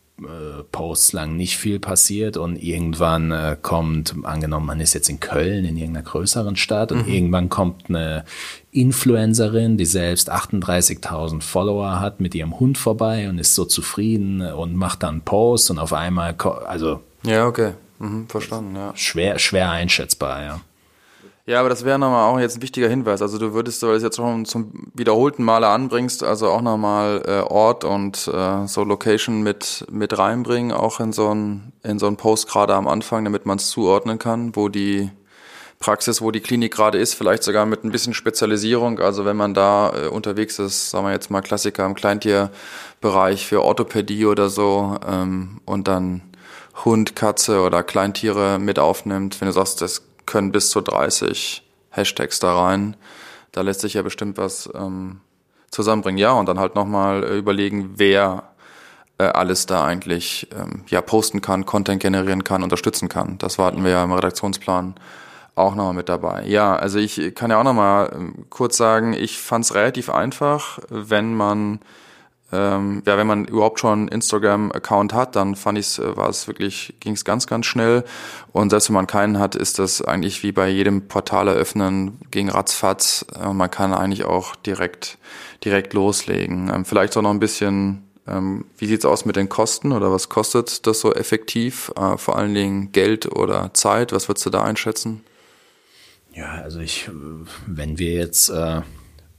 [0.72, 5.66] Posts lang nicht viel passiert und irgendwann äh, kommt, angenommen, man ist jetzt in Köln
[5.66, 7.14] in irgendeiner größeren Stadt und mhm.
[7.14, 8.24] irgendwann kommt eine
[8.72, 14.76] Influencerin, die selbst 38.000 Follower hat, mit ihrem Hund vorbei und ist so zufrieden und
[14.76, 16.34] macht dann einen Post und auf einmal,
[16.66, 17.02] also.
[17.24, 17.74] Ja, okay.
[18.00, 18.94] Mhm, verstanden, ja.
[18.96, 20.62] Schwer, schwer einschätzbar, ja.
[21.48, 23.22] Ja, aber das wäre nochmal auch jetzt ein wichtiger Hinweis.
[23.22, 27.22] Also du würdest, weil du es jetzt schon zum wiederholten Male anbringst, also auch nochmal
[27.28, 32.08] äh, Ort und äh, so Location mit mit reinbringen, auch in so ein in so
[32.08, 35.12] ein Post gerade am Anfang, damit man es zuordnen kann, wo die
[35.80, 39.00] Praxis, wo die Klinik gerade ist, vielleicht sogar mit ein bisschen Spezialisierung.
[39.00, 43.62] Also wenn man da äh, unterwegs ist, sagen wir jetzt mal Klassiker im Kleintierbereich für
[43.64, 46.24] Orthopädie oder so ähm, und dann
[46.84, 52.40] Hund, Katze oder Kleintiere mit aufnimmt, wenn du sagst, das können bis zu 30 Hashtags
[52.40, 52.96] da rein.
[53.52, 55.22] Da lässt sich ja bestimmt was ähm,
[55.72, 56.18] zusammenbringen.
[56.18, 58.44] Ja, und dann halt nochmal äh, überlegen, wer
[59.18, 63.38] äh, alles da eigentlich ähm, ja posten kann, Content generieren kann, unterstützen kann.
[63.38, 64.96] Das warten wir ja im Redaktionsplan
[65.56, 66.44] auch nochmal mit dabei.
[66.46, 70.80] Ja, also ich kann ja auch nochmal ähm, kurz sagen, ich fand es relativ einfach,
[70.90, 71.80] wenn man
[72.52, 76.94] ähm, ja, wenn man überhaupt schon Instagram-Account hat, dann fand ich äh, war es wirklich,
[77.00, 78.04] ging es ganz, ganz schnell.
[78.52, 82.50] Und selbst wenn man keinen hat, ist das eigentlich wie bei jedem Portal eröffnen, ging
[82.50, 83.26] ratzfatz.
[83.40, 85.18] Äh, man kann eigentlich auch direkt,
[85.64, 86.72] direkt loslegen.
[86.74, 90.30] Ähm, vielleicht auch noch ein bisschen, ähm, wie sieht's aus mit den Kosten oder was
[90.30, 91.92] kostet das so effektiv?
[91.98, 95.24] Äh, vor allen Dingen Geld oder Zeit, was würdest du da einschätzen?
[96.32, 97.10] Ja, also ich,
[97.66, 98.82] wenn wir jetzt äh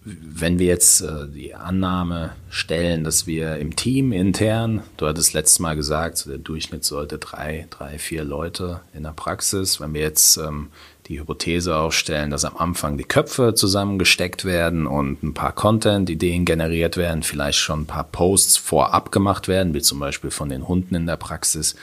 [0.08, 5.58] wenn wir jetzt äh, die Annahme stellen, dass wir im Team intern, du hattest letztes
[5.58, 10.36] Mal gesagt, der Durchschnitt sollte drei, drei, vier Leute in der Praxis, wenn wir jetzt
[10.36, 10.68] ähm,
[11.08, 16.96] die Hypothese aufstellen, dass am Anfang die Köpfe zusammengesteckt werden und ein paar Content-Ideen generiert
[16.96, 20.94] werden, vielleicht schon ein paar Posts vorab gemacht werden, wie zum Beispiel von den Hunden
[20.94, 21.74] in der Praxis,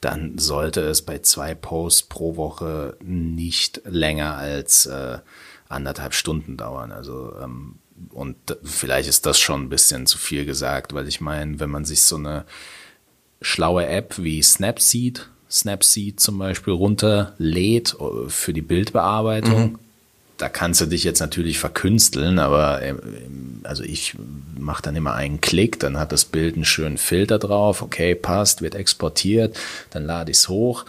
[0.00, 5.18] dann sollte es bei zwei Posts pro Woche nicht länger als äh,
[5.70, 6.92] anderthalb Stunden dauern.
[6.92, 7.76] Also ähm,
[8.10, 11.84] und vielleicht ist das schon ein bisschen zu viel gesagt, weil ich meine, wenn man
[11.84, 12.44] sich so eine
[13.42, 19.78] schlaue App wie Snapseed, Snapseed zum Beispiel runterlädt äh, für die Bildbearbeitung, mhm.
[20.38, 24.14] da kannst du dich jetzt natürlich verkünsteln, aber ähm, also ich
[24.58, 28.62] mache dann immer einen Klick, dann hat das Bild einen schönen Filter drauf, okay, passt,
[28.62, 29.58] wird exportiert,
[29.90, 30.86] dann lade ich es hoch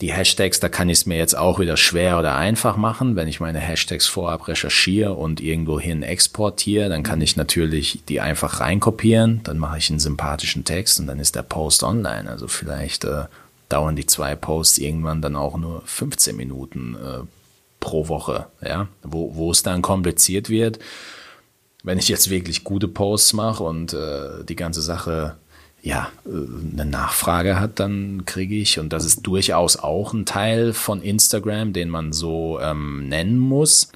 [0.00, 3.16] Die Hashtags, da kann ich es mir jetzt auch wieder schwer oder einfach machen.
[3.16, 8.20] Wenn ich meine Hashtags vorab recherchiere und irgendwo hin exportiere, dann kann ich natürlich die
[8.20, 9.40] einfach reinkopieren.
[9.42, 12.30] Dann mache ich einen sympathischen Text und dann ist der Post online.
[12.30, 13.24] Also vielleicht äh,
[13.68, 17.24] dauern die zwei Posts irgendwann dann auch nur 15 Minuten äh,
[17.80, 20.78] pro Woche, ja, wo, wo es dann kompliziert wird.
[21.82, 25.36] Wenn ich jetzt wirklich gute Posts mache und äh, die ganze Sache
[25.82, 26.30] ja, äh,
[26.72, 31.72] eine Nachfrage hat, dann kriege ich, und das ist durchaus auch ein Teil von Instagram,
[31.72, 33.92] den man so ähm, nennen muss,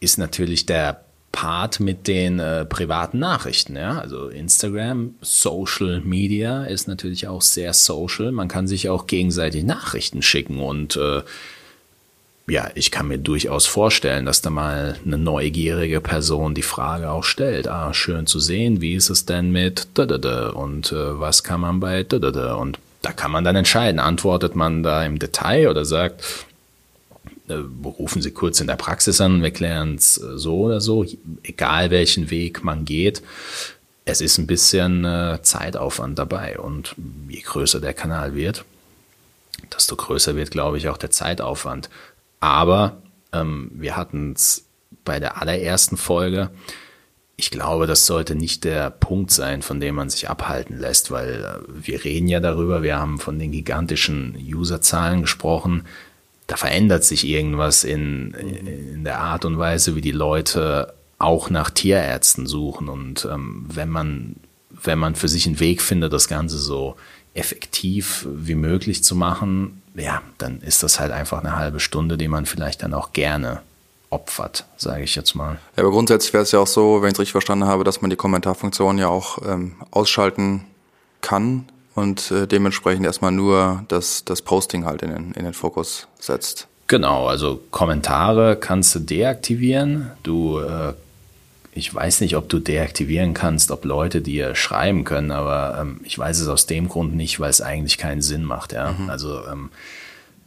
[0.00, 3.74] ist natürlich der Part mit den äh, privaten Nachrichten.
[3.74, 3.98] Ja?
[3.98, 8.30] Also Instagram, Social Media ist natürlich auch sehr social.
[8.30, 11.22] Man kann sich auch gegenseitig Nachrichten schicken und äh,
[12.46, 17.24] ja, ich kann mir durchaus vorstellen, dass da mal eine neugierige Person die Frage auch
[17.24, 21.18] stellt, ah, schön zu sehen, wie ist es denn mit da da da und äh,
[21.18, 24.82] was kann man bei da da da und da kann man dann entscheiden, antwortet man
[24.82, 26.22] da im Detail oder sagt,
[27.48, 27.54] äh,
[27.84, 31.06] rufen Sie kurz in der Praxis an, wir klären es äh, so oder so,
[31.42, 33.22] egal welchen Weg man geht.
[34.06, 36.94] Es ist ein bisschen äh, Zeitaufwand dabei und
[37.28, 38.64] je größer der Kanal wird,
[39.74, 41.88] desto größer wird, glaube ich, auch der Zeitaufwand.
[42.44, 42.98] Aber
[43.32, 44.66] ähm, wir hatten es
[45.02, 46.50] bei der allerersten Folge.
[47.36, 51.42] Ich glaube, das sollte nicht der Punkt sein, von dem man sich abhalten lässt, weil
[51.42, 55.86] äh, wir reden ja darüber, wir haben von den gigantischen Userzahlen gesprochen.
[56.46, 61.70] Da verändert sich irgendwas in, in der Art und Weise, wie die Leute auch nach
[61.70, 62.90] Tierärzten suchen.
[62.90, 64.36] Und ähm, wenn man,
[64.68, 66.96] wenn man für sich einen Weg findet, das Ganze so
[67.32, 72.28] effektiv wie möglich zu machen, ja, dann ist das halt einfach eine halbe Stunde, die
[72.28, 73.60] man vielleicht dann auch gerne
[74.10, 75.58] opfert, sage ich jetzt mal.
[75.76, 78.00] Ja, aber grundsätzlich wäre es ja auch so, wenn ich es richtig verstanden habe, dass
[78.00, 80.64] man die Kommentarfunktion ja auch ähm, ausschalten
[81.20, 86.06] kann und äh, dementsprechend erstmal nur das, das Posting halt in den, in den Fokus
[86.18, 86.68] setzt.
[86.86, 90.10] Genau, also Kommentare kannst du deaktivieren.
[90.22, 90.92] Du äh,
[91.74, 96.16] ich weiß nicht, ob du deaktivieren kannst, ob Leute dir schreiben können, aber ähm, ich
[96.16, 98.72] weiß es aus dem Grund nicht, weil es eigentlich keinen Sinn macht.
[98.72, 98.92] Ja?
[98.92, 99.10] Mhm.
[99.10, 99.70] Also ähm,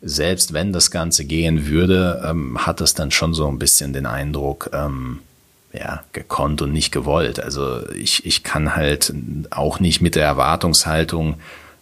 [0.01, 4.05] selbst wenn das Ganze gehen würde, ähm, hat es dann schon so ein bisschen den
[4.05, 5.19] Eindruck, ähm,
[5.73, 7.41] ja, gekonnt und nicht gewollt.
[7.41, 9.13] Also ich, ich kann halt
[9.49, 11.35] auch nicht mit der Erwartungshaltung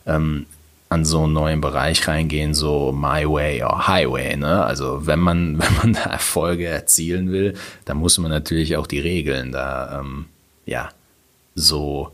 [0.07, 0.47] ähm,
[0.89, 4.35] an so einen neuen Bereich reingehen, so My Way or Highway.
[4.35, 4.63] Ne?
[4.63, 8.99] Also wenn man, wenn man da Erfolge erzielen will, dann muss man natürlich auch die
[8.99, 10.25] Regeln da ähm,
[10.65, 10.89] ja
[11.55, 12.11] so,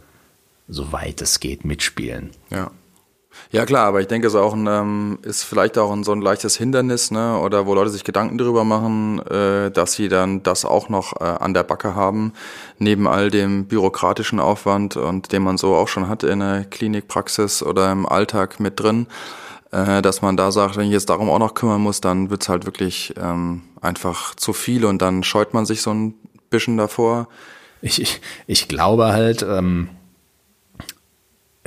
[0.68, 2.32] so weit es geht mitspielen.
[2.50, 2.72] Ja.
[3.52, 6.12] Ja klar, aber ich denke, es ist auch ein, ähm, ist vielleicht auch ein, so
[6.14, 7.38] ein leichtes Hindernis, ne?
[7.40, 11.26] Oder wo Leute sich Gedanken darüber machen, äh, dass sie dann das auch noch äh,
[11.26, 12.34] an der Backe haben,
[12.78, 17.62] neben all dem bürokratischen Aufwand und den man so auch schon hat in der Klinikpraxis
[17.64, 19.08] oder im Alltag mit drin,
[19.72, 22.48] äh, dass man da sagt, wenn ich jetzt darum auch noch kümmern muss, dann wird's
[22.48, 26.14] halt wirklich ähm, einfach zu viel und dann scheut man sich so ein
[26.50, 27.28] bisschen davor.
[27.82, 29.90] Ich, ich, ich glaube halt, ähm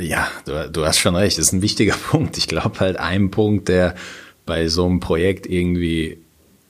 [0.00, 2.36] ja, du, du hast schon recht, das ist ein wichtiger Punkt.
[2.36, 3.94] Ich glaube halt ein Punkt, der
[4.46, 6.18] bei so einem Projekt irgendwie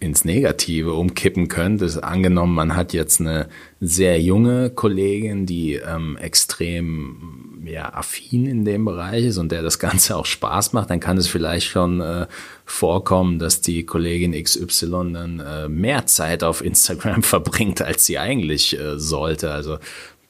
[0.00, 3.48] ins Negative umkippen könnte, ist angenommen, man hat jetzt eine
[3.80, 9.78] sehr junge Kollegin, die ähm, extrem ja, affin in dem Bereich ist und der das
[9.78, 12.26] Ganze auch Spaß macht, dann kann es vielleicht schon äh,
[12.66, 18.78] vorkommen, dass die Kollegin XY dann äh, mehr Zeit auf Instagram verbringt, als sie eigentlich
[18.78, 19.52] äh, sollte.
[19.52, 19.78] Also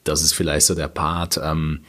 [0.05, 1.39] das ist vielleicht so der Part.
[1.43, 1.81] Ähm,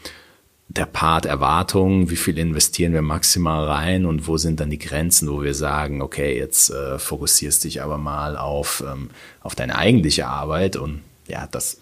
[0.69, 5.31] der Part Erwartungen, wie viel investieren wir maximal rein und wo sind dann die Grenzen,
[5.31, 10.27] wo wir sagen, okay, jetzt äh, fokussierst dich aber mal auf, ähm, auf deine eigentliche
[10.27, 11.81] Arbeit und ja, das,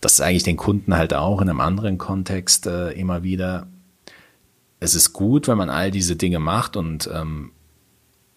[0.00, 3.66] das sage ich den Kunden halt auch in einem anderen Kontext äh, immer wieder.
[4.80, 7.52] Es ist gut, wenn man all diese Dinge macht und ähm,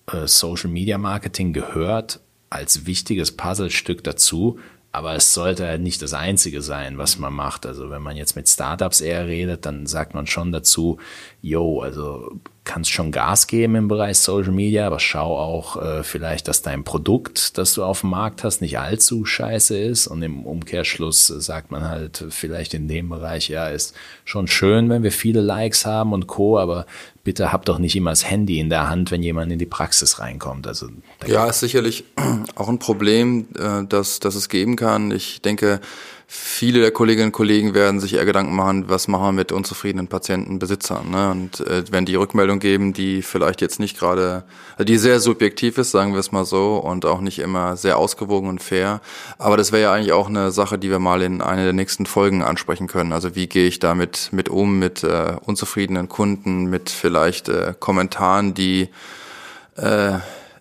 [0.07, 4.59] äh, Social Media Marketing gehört als wichtiges Puzzlestück dazu,
[4.91, 7.65] aber es sollte halt nicht das Einzige sein, was man macht.
[7.65, 10.97] Also wenn man jetzt mit Startups eher redet, dann sagt man schon dazu,
[11.41, 16.47] yo, also kannst schon Gas geben im Bereich Social Media, aber schau auch äh, vielleicht,
[16.47, 20.05] dass dein Produkt, das du auf dem Markt hast, nicht allzu scheiße ist.
[20.05, 25.01] Und im Umkehrschluss sagt man halt vielleicht in dem Bereich, ja, ist schon schön, wenn
[25.01, 26.85] wir viele Likes haben und Co., aber
[27.23, 30.19] bitte habt doch nicht immer das Handy in der Hand, wenn jemand in die Praxis
[30.19, 30.67] reinkommt.
[30.67, 30.87] Also
[31.25, 32.03] ja, ist sicherlich
[32.55, 35.09] auch ein Problem, äh, dass, dass es geben kann.
[35.09, 35.81] Ich denke,
[36.33, 40.07] viele der Kolleginnen und Kollegen werden sich eher Gedanken machen, was machen wir mit unzufriedenen
[40.07, 41.11] Patientenbesitzern.
[41.11, 41.29] Ne?
[41.29, 44.45] Und äh, wenn die Rückmeldung geben, die vielleicht jetzt nicht gerade,
[44.77, 47.97] also die sehr subjektiv ist, sagen wir es mal so, und auch nicht immer sehr
[47.97, 49.01] ausgewogen und fair.
[49.39, 52.05] Aber das wäre ja eigentlich auch eine Sache, die wir mal in einer der nächsten
[52.05, 53.11] Folgen ansprechen können.
[53.11, 58.53] Also wie gehe ich damit mit um, mit äh, unzufriedenen Kunden, mit vielleicht äh, Kommentaren,
[58.53, 58.87] die
[59.75, 60.19] äh,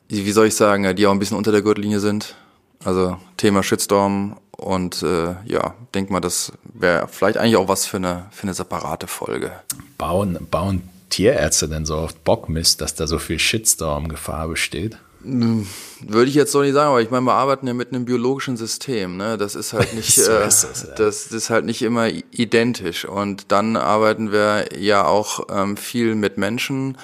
[0.09, 2.35] wie soll ich sagen, die auch ein bisschen unter der Gürtellinie sind.
[2.85, 7.97] Also Thema Shitstorm und äh, ja, denk mal, das wäre vielleicht eigentlich auch was für
[7.97, 9.53] eine, für eine separate Folge.
[9.97, 14.99] Bauen, bauen Tierärzte denn so oft Bockmist, dass da so viel Shitstorm-Gefahr besteht?
[15.23, 15.67] Hm,
[16.01, 18.57] würde ich jetzt so nicht sagen, aber ich meine, wir arbeiten ja mit einem biologischen
[18.57, 19.37] System, ne?
[19.37, 20.95] Das ist halt nicht, so äh, ist das, ja.
[20.95, 23.05] das, ist halt nicht immer identisch.
[23.05, 26.97] Und dann arbeiten wir ja auch ähm, viel mit Menschen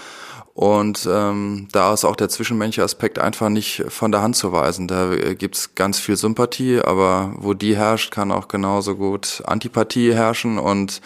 [0.56, 4.88] und ähm, da ist auch der zwischenmenschliche Aspekt einfach nicht von der Hand zu weisen.
[4.88, 10.14] Da äh, gibt's ganz viel Sympathie, aber wo die herrscht, kann auch genauso gut Antipathie
[10.14, 11.02] herrschen und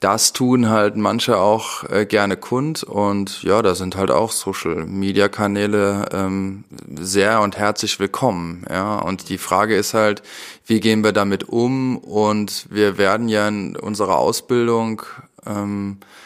[0.00, 4.86] das tun halt manche auch äh, gerne kund und ja, da sind halt auch Social
[4.86, 6.64] Media Kanäle ähm,
[6.98, 8.64] sehr und herzlich willkommen.
[8.70, 10.22] Ja, und die Frage ist halt,
[10.64, 11.98] wie gehen wir damit um?
[11.98, 15.02] Und wir werden ja in unserer Ausbildung
[15.44, 16.21] ähm, äh,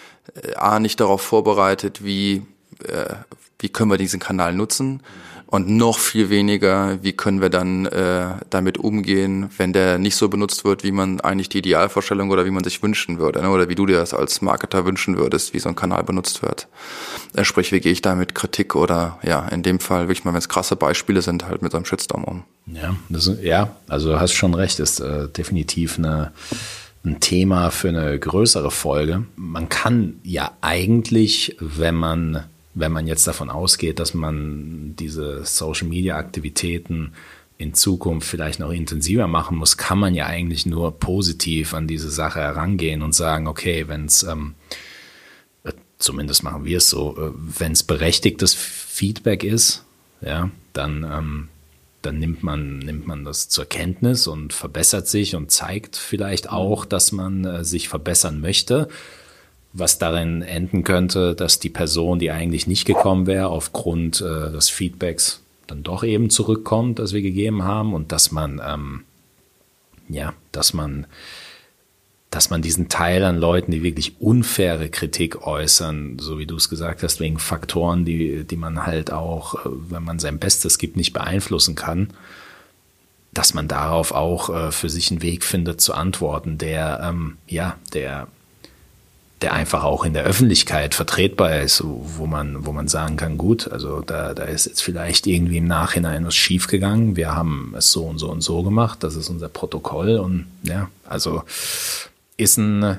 [0.56, 2.42] A, nicht darauf vorbereitet, wie,
[2.84, 3.14] äh,
[3.58, 5.02] wie können wir diesen Kanal nutzen
[5.46, 10.28] und noch viel weniger, wie können wir dann äh, damit umgehen, wenn der nicht so
[10.28, 13.50] benutzt wird, wie man eigentlich die Idealvorstellung oder wie man sich wünschen würde ne?
[13.50, 16.66] oder wie du dir das als Marketer wünschen würdest, wie so ein Kanal benutzt wird.
[17.34, 20.32] Äh, sprich, wie gehe ich da mit Kritik oder ja, in dem Fall wirklich mal,
[20.32, 22.42] wenn es krasse Beispiele sind, halt mit so einem Shitstorm um.
[22.66, 26.32] Ja, das, ja also du hast schon recht, ist äh, definitiv eine
[27.06, 29.24] ein Thema für eine größere Folge.
[29.36, 32.44] Man kann ja eigentlich, wenn man,
[32.74, 37.12] wenn man jetzt davon ausgeht, dass man diese Social Media Aktivitäten
[37.58, 42.10] in Zukunft vielleicht noch intensiver machen muss, kann man ja eigentlich nur positiv an diese
[42.10, 44.54] Sache herangehen und sagen, okay, wenn es, ähm,
[45.64, 49.84] äh, zumindest machen wir es so, äh, wenn es berechtigtes Feedback ist,
[50.20, 51.48] ja, dann ähm,
[52.06, 56.84] dann nimmt man, nimmt man das zur Kenntnis und verbessert sich und zeigt vielleicht auch,
[56.84, 58.88] dass man äh, sich verbessern möchte.
[59.72, 64.70] Was darin enden könnte, dass die Person, die eigentlich nicht gekommen wäre, aufgrund äh, des
[64.70, 69.02] Feedbacks dann doch eben zurückkommt, das wir gegeben haben und dass man, ähm,
[70.08, 71.06] ja, dass man
[72.30, 76.68] dass man diesen Teil an Leuten, die wirklich unfaire Kritik äußern, so wie du es
[76.68, 80.96] gesagt hast, wegen Faktoren, die, die man halt auch, äh, wenn man sein Bestes gibt,
[80.96, 82.10] nicht beeinflussen kann,
[83.32, 87.76] dass man darauf auch äh, für sich einen Weg findet zu antworten, der, ähm, ja,
[87.92, 88.28] der,
[89.42, 93.70] der einfach auch in der Öffentlichkeit vertretbar ist, wo man, wo man sagen kann, gut,
[93.70, 97.16] also da, da ist jetzt vielleicht irgendwie im Nachhinein was schiefgegangen.
[97.16, 99.02] Wir haben es so und so und so gemacht.
[99.02, 101.42] Das ist unser Protokoll und ja, also
[102.36, 102.98] ist ein,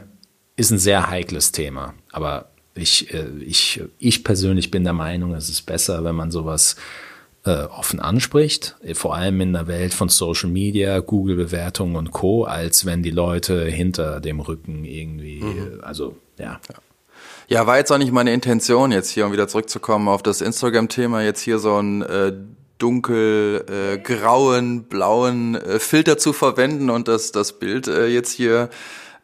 [0.56, 1.94] ist ein sehr heikles Thema.
[2.12, 6.76] Aber ich, äh, ich, ich persönlich bin der Meinung, es ist besser, wenn man sowas
[7.46, 12.86] äh, offen anspricht, vor allem in der Welt von Social Media, Google-Bewertungen und Co., als
[12.86, 15.80] wenn die Leute hinter dem Rücken irgendwie, mhm.
[15.82, 16.60] also ja.
[16.70, 16.76] ja.
[17.50, 21.24] Ja, war jetzt auch nicht meine Intention, jetzt hier, um wieder zurückzukommen auf das Instagram-Thema,
[21.24, 22.34] jetzt hier so ein äh,
[22.78, 28.70] dunkel äh, grauen, blauen äh, Filter zu verwenden und das, das Bild äh, jetzt hier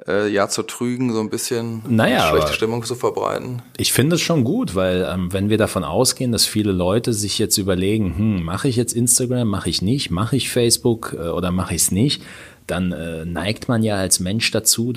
[0.08, 3.62] äh, ja zu trügen, so ein bisschen naja, schlechte Stimmung zu verbreiten.
[3.78, 7.40] Ich finde es schon gut, weil ähm, wenn wir davon ausgehen, dass viele Leute sich
[7.40, 11.52] jetzt überlegen, hm, mache ich jetzt Instagram, mache ich nicht, mache ich Facebook äh, oder
[11.52, 12.24] mache ich es nicht,
[12.68, 14.94] dann äh, neigt man ja als Mensch dazu,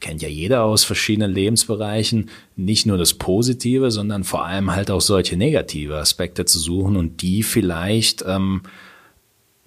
[0.00, 5.00] kennt ja jeder aus verschiedenen Lebensbereichen, nicht nur das Positive, sondern vor allem halt auch
[5.00, 8.62] solche negative Aspekte zu suchen und die vielleicht ähm,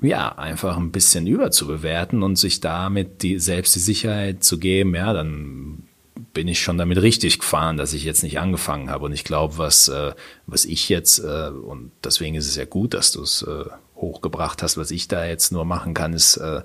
[0.02, 5.14] ja, einfach ein bisschen überzubewerten und sich damit die, selbst die Sicherheit zu geben, ja,
[5.14, 5.84] dann
[6.34, 9.06] bin ich schon damit richtig gefahren, dass ich jetzt nicht angefangen habe.
[9.06, 10.14] Und ich glaube, was, äh,
[10.48, 13.66] was ich jetzt, äh, und deswegen ist es ja gut, dass du es äh,
[13.96, 16.62] hochgebracht hast, was ich da jetzt nur machen kann, ist äh,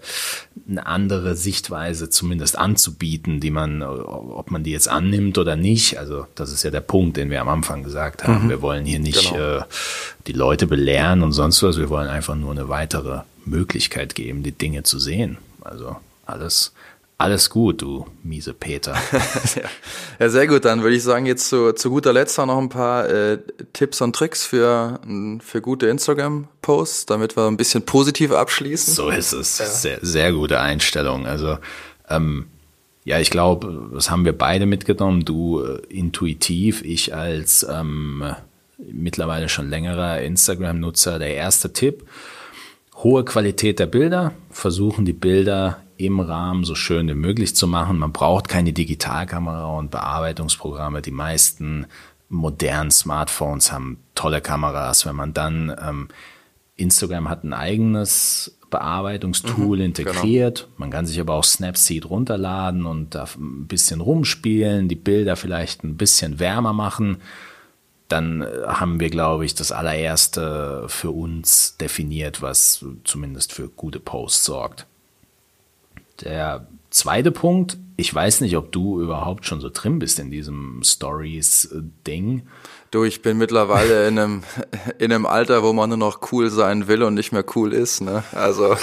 [0.68, 5.98] eine andere Sichtweise zumindest anzubieten, die man, ob man die jetzt annimmt oder nicht.
[5.98, 8.46] Also das ist ja der Punkt, den wir am Anfang gesagt haben.
[8.46, 8.48] Mhm.
[8.50, 9.58] Wir wollen hier nicht genau.
[9.58, 9.62] äh,
[10.26, 11.78] die Leute belehren und sonst was.
[11.78, 15.38] Wir wollen einfach nur eine weitere Möglichkeit geben, die Dinge zu sehen.
[15.60, 16.72] Also alles
[17.20, 18.96] alles gut, du miese Peter.
[20.18, 20.64] ja, sehr gut.
[20.64, 23.38] Dann würde ich sagen, jetzt zu, zu guter Letzt noch ein paar äh,
[23.74, 24.98] Tipps und Tricks für,
[25.40, 28.94] für gute Instagram-Posts, damit wir ein bisschen positiv abschließen.
[28.94, 29.58] So ist es.
[29.58, 29.66] Ja.
[29.66, 31.26] Sehr, sehr gute Einstellung.
[31.26, 31.58] Also
[32.08, 32.46] ähm,
[33.04, 35.26] ja, ich glaube, das haben wir beide mitgenommen.
[35.26, 38.24] Du äh, intuitiv, ich als ähm,
[38.78, 41.18] mittlerweile schon längerer Instagram-Nutzer.
[41.18, 42.06] Der erste Tipp,
[42.94, 47.98] hohe Qualität der Bilder, versuchen die Bilder im Rahmen so schön wie möglich zu machen.
[47.98, 51.02] Man braucht keine Digitalkamera und Bearbeitungsprogramme.
[51.02, 51.86] Die meisten
[52.28, 55.06] modernen Smartphones haben tolle Kameras.
[55.06, 56.08] Wenn man dann ähm,
[56.76, 60.60] Instagram hat ein eigenes Bearbeitungstool mhm, integriert.
[60.60, 60.74] Genau.
[60.76, 65.84] Man kann sich aber auch Snapseed runterladen und da ein bisschen rumspielen, die Bilder vielleicht
[65.84, 67.18] ein bisschen wärmer machen
[68.10, 74.00] dann äh, haben wir, glaube ich, das allererste für uns definiert, was zumindest für gute
[74.00, 74.86] Posts sorgt.
[76.22, 80.80] Der zweite Punkt, ich weiß nicht, ob du überhaupt schon so drin bist in diesem
[80.82, 82.42] Stories-Ding.
[82.90, 84.42] Du, ich bin mittlerweile in einem,
[84.98, 88.00] in einem Alter, wo man nur noch cool sein will und nicht mehr cool ist,
[88.00, 88.24] ne?
[88.32, 88.76] Also,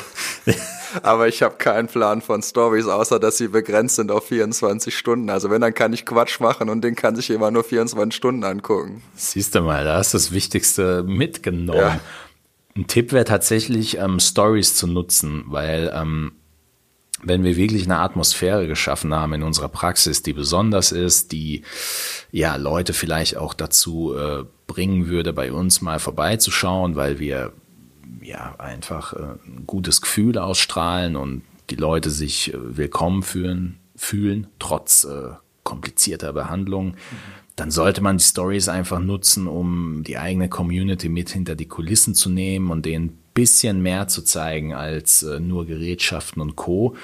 [1.03, 5.29] aber ich habe keinen Plan von Stories, außer dass sie begrenzt sind auf 24 Stunden.
[5.29, 8.43] Also wenn, dann kann ich Quatsch machen und den kann sich immer nur 24 Stunden
[8.43, 9.01] angucken.
[9.15, 11.79] Siehst du mal, da hast du das Wichtigste mitgenommen.
[11.79, 11.99] Ja.
[12.75, 16.33] Ein Tipp wäre tatsächlich, ähm, Stories zu nutzen, weil ähm,
[17.23, 21.63] wenn wir wirklich eine Atmosphäre geschaffen haben in unserer Praxis, die besonders ist, die
[22.31, 27.53] ja Leute vielleicht auch dazu äh, bringen würde, bei uns mal vorbeizuschauen, weil wir
[28.21, 34.47] ja einfach äh, ein gutes Gefühl ausstrahlen und die Leute sich äh, willkommen fühlen, fühlen
[34.59, 35.31] trotz äh,
[35.63, 36.89] komplizierter Behandlung.
[36.89, 36.95] Mhm.
[37.55, 42.13] Dann sollte man die Stories einfach nutzen, um die eigene Community mit hinter die Kulissen
[42.13, 46.95] zu nehmen und denen bisschen mehr zu zeigen als äh, nur Gerätschaften und Co.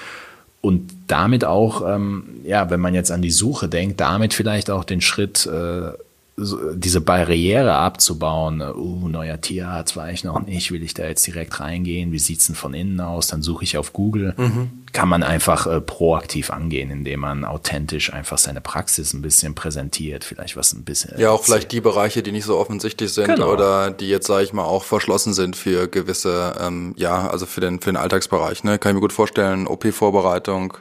[0.61, 4.83] Und damit auch, ähm, ja, wenn man jetzt an die Suche denkt, damit vielleicht auch
[4.83, 5.91] den Schritt äh,
[6.35, 11.59] diese Barriere abzubauen, uh, neuer Tierarzt war ich noch nicht, will ich da jetzt direkt
[11.59, 14.71] reingehen, wie sieht's denn von innen aus, dann suche ich auf Google, mhm.
[14.93, 20.23] kann man einfach äh, proaktiv angehen, indem man authentisch einfach seine Praxis ein bisschen präsentiert,
[20.23, 21.19] vielleicht was ein bisschen.
[21.19, 23.51] Ja, auch vielleicht die Bereiche, die nicht so offensichtlich sind genau.
[23.51, 27.61] oder die jetzt, sage ich mal, auch verschlossen sind für gewisse, ähm, ja, also für
[27.61, 30.77] den, für den Alltagsbereich, ne, kann ich mir gut vorstellen, OP-Vorbereitung,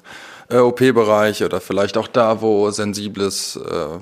[0.49, 3.99] äh, OP-Bereich oder vielleicht auch da, wo sensibles, äh,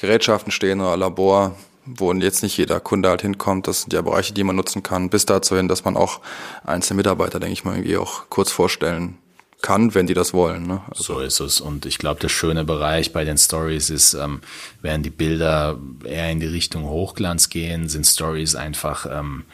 [0.00, 3.68] Gerätschaften stehen oder Labor, wo jetzt nicht jeder Kunde halt hinkommt.
[3.68, 6.20] Das sind ja Bereiche, die man nutzen kann, bis dazu hin, dass man auch
[6.64, 9.18] einzelne Mitarbeiter, denke ich mal, irgendwie auch kurz vorstellen
[9.62, 10.66] kann, wenn die das wollen.
[10.66, 10.82] Ne?
[10.90, 11.60] Also so ist es.
[11.60, 14.40] Und ich glaube, der schöne Bereich bei den Stories ist, ähm,
[14.82, 19.44] während die Bilder eher in die Richtung Hochglanz gehen, sind Stories einfach ähm,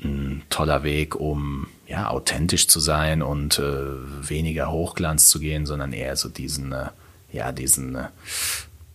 [0.00, 3.72] ein toller Weg, um ja authentisch zu sein und äh,
[4.28, 6.88] weniger Hochglanz zu gehen, sondern eher so diesen äh,
[7.32, 8.08] ja diesen äh,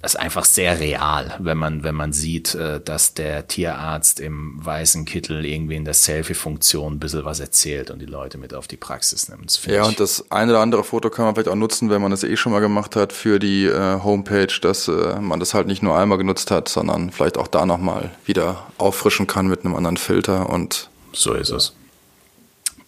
[0.03, 5.05] ist einfach sehr real, wenn man, wenn man sieht, äh, dass der Tierarzt im weißen
[5.05, 8.77] Kittel irgendwie in der Selfie-Funktion ein bisschen was erzählt und die Leute mit auf die
[8.77, 9.65] Praxis nimmt.
[9.65, 12.23] Ja, und das eine oder andere Foto kann man vielleicht auch nutzen, wenn man das
[12.23, 15.81] eh schon mal gemacht hat für die äh, Homepage, dass äh, man das halt nicht
[15.81, 19.97] nur einmal genutzt hat, sondern vielleicht auch da nochmal wieder auffrischen kann mit einem anderen
[19.97, 21.73] Filter und so ist es.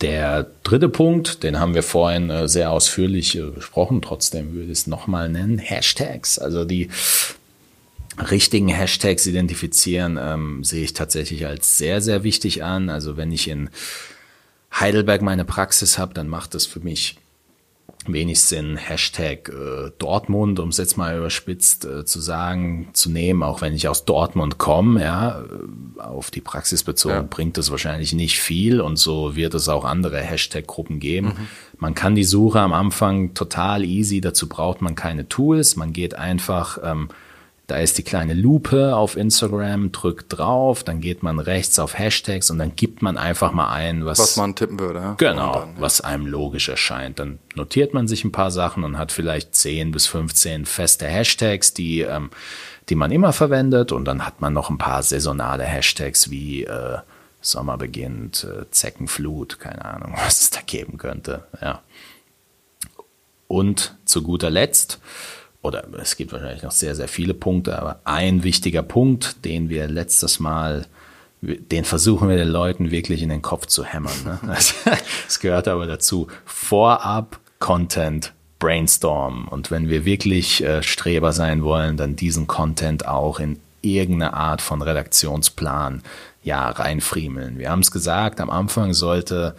[0.01, 4.79] Der dritte Punkt, den haben wir vorhin äh, sehr ausführlich äh, besprochen, trotzdem würde ich
[4.79, 6.37] es nochmal nennen, Hashtags.
[6.37, 6.89] Also die
[8.29, 12.89] richtigen Hashtags identifizieren, ähm, sehe ich tatsächlich als sehr, sehr wichtig an.
[12.89, 13.69] Also wenn ich in
[14.73, 17.17] Heidelberg meine Praxis habe, dann macht das für mich
[18.13, 23.43] wenig Sinn, Hashtag äh, Dortmund, um es jetzt mal überspitzt äh, zu sagen, zu nehmen,
[23.43, 27.21] auch wenn ich aus Dortmund komme, ja, äh, auf die Praxis bezogen ja.
[27.21, 31.27] bringt das wahrscheinlich nicht viel und so wird es auch andere Hashtag-Gruppen geben.
[31.27, 31.47] Mhm.
[31.79, 36.15] Man kann die Suche am Anfang total easy, dazu braucht man keine Tools, man geht
[36.15, 37.09] einfach ähm,
[37.67, 42.51] da ist die kleine Lupe auf Instagram, drückt drauf, dann geht man rechts auf Hashtags
[42.51, 44.99] und dann gibt man einfach mal ein, was, was man tippen würde.
[44.99, 45.13] Ja?
[45.17, 45.81] Genau, dann, ja.
[45.81, 47.17] was einem logisch erscheint.
[47.17, 51.73] Dann notiert man sich ein paar Sachen und hat vielleicht 10 bis 15 feste Hashtags,
[51.73, 52.29] die, ähm,
[52.89, 56.99] die man immer verwendet und dann hat man noch ein paar saisonale Hashtags wie äh,
[57.41, 61.45] Sommer beginnt, äh, Zeckenflut, keine Ahnung, was es da geben könnte.
[61.61, 61.81] Ja.
[63.47, 64.99] Und zu guter Letzt
[65.65, 69.87] oder es gibt wahrscheinlich noch sehr, sehr viele Punkte, aber ein wichtiger Punkt, den wir
[69.87, 70.85] letztes Mal,
[71.41, 74.13] den versuchen wir den Leuten wirklich in den Kopf zu hämmern.
[74.25, 74.39] Ne?
[75.27, 79.47] Es gehört aber dazu, vorab Content brainstorm.
[79.47, 84.61] Und wenn wir wirklich äh, Streber sein wollen, dann diesen Content auch in irgendeine Art
[84.61, 86.01] von Redaktionsplan
[86.43, 87.57] ja reinfriemeln.
[87.57, 89.55] Wir haben es gesagt, am Anfang sollte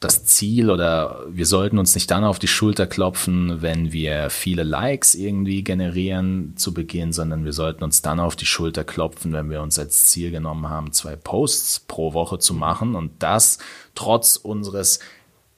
[0.00, 4.62] das Ziel oder wir sollten uns nicht dann auf die Schulter klopfen, wenn wir viele
[4.62, 9.50] Likes irgendwie generieren zu Beginn, sondern wir sollten uns dann auf die Schulter klopfen, wenn
[9.50, 13.58] wir uns als Ziel genommen haben, zwei Posts pro Woche zu machen und das
[13.96, 15.00] trotz unseres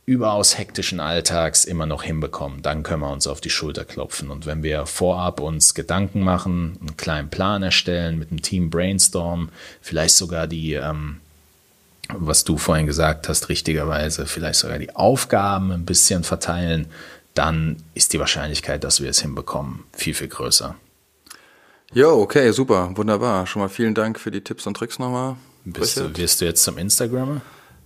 [0.07, 2.63] überaus hektischen Alltags immer noch hinbekommen.
[2.63, 4.31] Dann können wir uns auf die Schulter klopfen.
[4.31, 9.51] Und wenn wir vorab uns Gedanken machen, einen kleinen Plan erstellen, mit dem Team brainstormen,
[9.81, 11.21] vielleicht sogar die ähm,
[12.19, 16.87] was du vorhin gesagt hast, richtigerweise, vielleicht sogar die Aufgaben ein bisschen verteilen,
[17.35, 20.75] dann ist die Wahrscheinlichkeit, dass wir es hinbekommen, viel, viel größer.
[21.93, 23.47] Ja, okay, super, wunderbar.
[23.47, 25.37] Schon mal vielen Dank für die Tipps und Tricks nochmal.
[25.65, 27.41] Bist du, wirst du jetzt zum Instagrammer?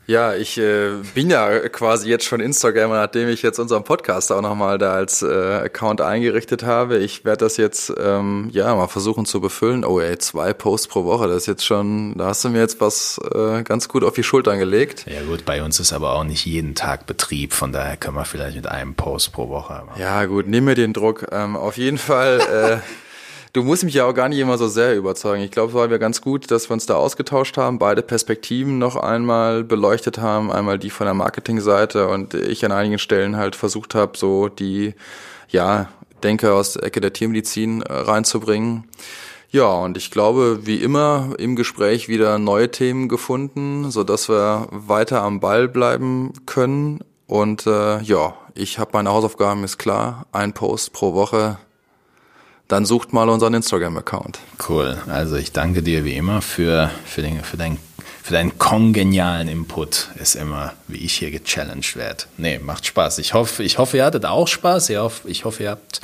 [0.06, 4.42] Ja, ich äh, bin ja quasi jetzt schon Instagramer, nachdem ich jetzt unseren Podcast auch
[4.42, 6.98] nochmal da als äh, Account eingerichtet habe.
[6.98, 9.84] Ich werde das jetzt ähm, ja mal versuchen zu befüllen.
[9.84, 12.80] Oh ey, zwei Posts pro Woche, das ist jetzt schon, da hast du mir jetzt
[12.80, 15.06] was äh, ganz gut auf die Schultern gelegt.
[15.06, 18.26] Ja gut, bei uns ist aber auch nicht jeden Tag Betrieb, von daher können wir
[18.26, 19.84] vielleicht mit einem Post pro Woche.
[19.86, 20.00] Machen.
[20.00, 21.26] Ja gut, nimm mir den Druck.
[21.32, 22.40] Ähm, auf jeden Fall.
[22.40, 22.78] Äh,
[23.54, 25.44] Du musst mich ja auch gar nicht immer so sehr überzeugen.
[25.44, 28.80] Ich glaube, es war mir ganz gut, dass wir uns da ausgetauscht haben, beide Perspektiven
[28.80, 33.54] noch einmal beleuchtet haben, einmal die von der Marketingseite und ich an einigen Stellen halt
[33.54, 34.94] versucht habe, so die,
[35.50, 35.88] ja,
[36.24, 38.88] Denke aus der Ecke der Tiermedizin äh, reinzubringen.
[39.50, 44.66] Ja, und ich glaube, wie immer im Gespräch wieder neue Themen gefunden, so dass wir
[44.72, 47.04] weiter am Ball bleiben können.
[47.28, 50.26] Und äh, ja, ich habe meine Hausaufgaben, ist klar.
[50.32, 51.58] Ein Post pro Woche
[52.68, 54.38] dann sucht mal unseren Instagram-Account.
[54.68, 54.96] Cool.
[55.08, 57.78] Also ich danke dir wie immer für, für, den, für, dein,
[58.22, 60.08] für deinen kongenialen Input.
[60.20, 62.24] Ist immer, wie ich hier gechallenged werde.
[62.36, 63.18] Nee, macht Spaß.
[63.18, 64.90] Ich hoffe, ich hoffe, ihr hattet auch Spaß.
[64.90, 66.00] Ich hoffe, ich hoffe ihr habt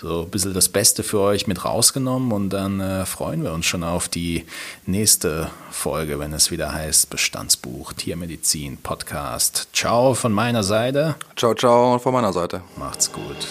[0.00, 3.66] so ein bisschen das Beste für euch mit rausgenommen und dann äh, freuen wir uns
[3.66, 4.46] schon auf die
[4.86, 9.68] nächste Folge, wenn es wieder heißt Bestandsbuch, Tiermedizin, Podcast.
[9.72, 11.16] Ciao von meiner Seite.
[11.36, 12.62] Ciao, ciao von meiner Seite.
[12.76, 13.48] Macht's gut.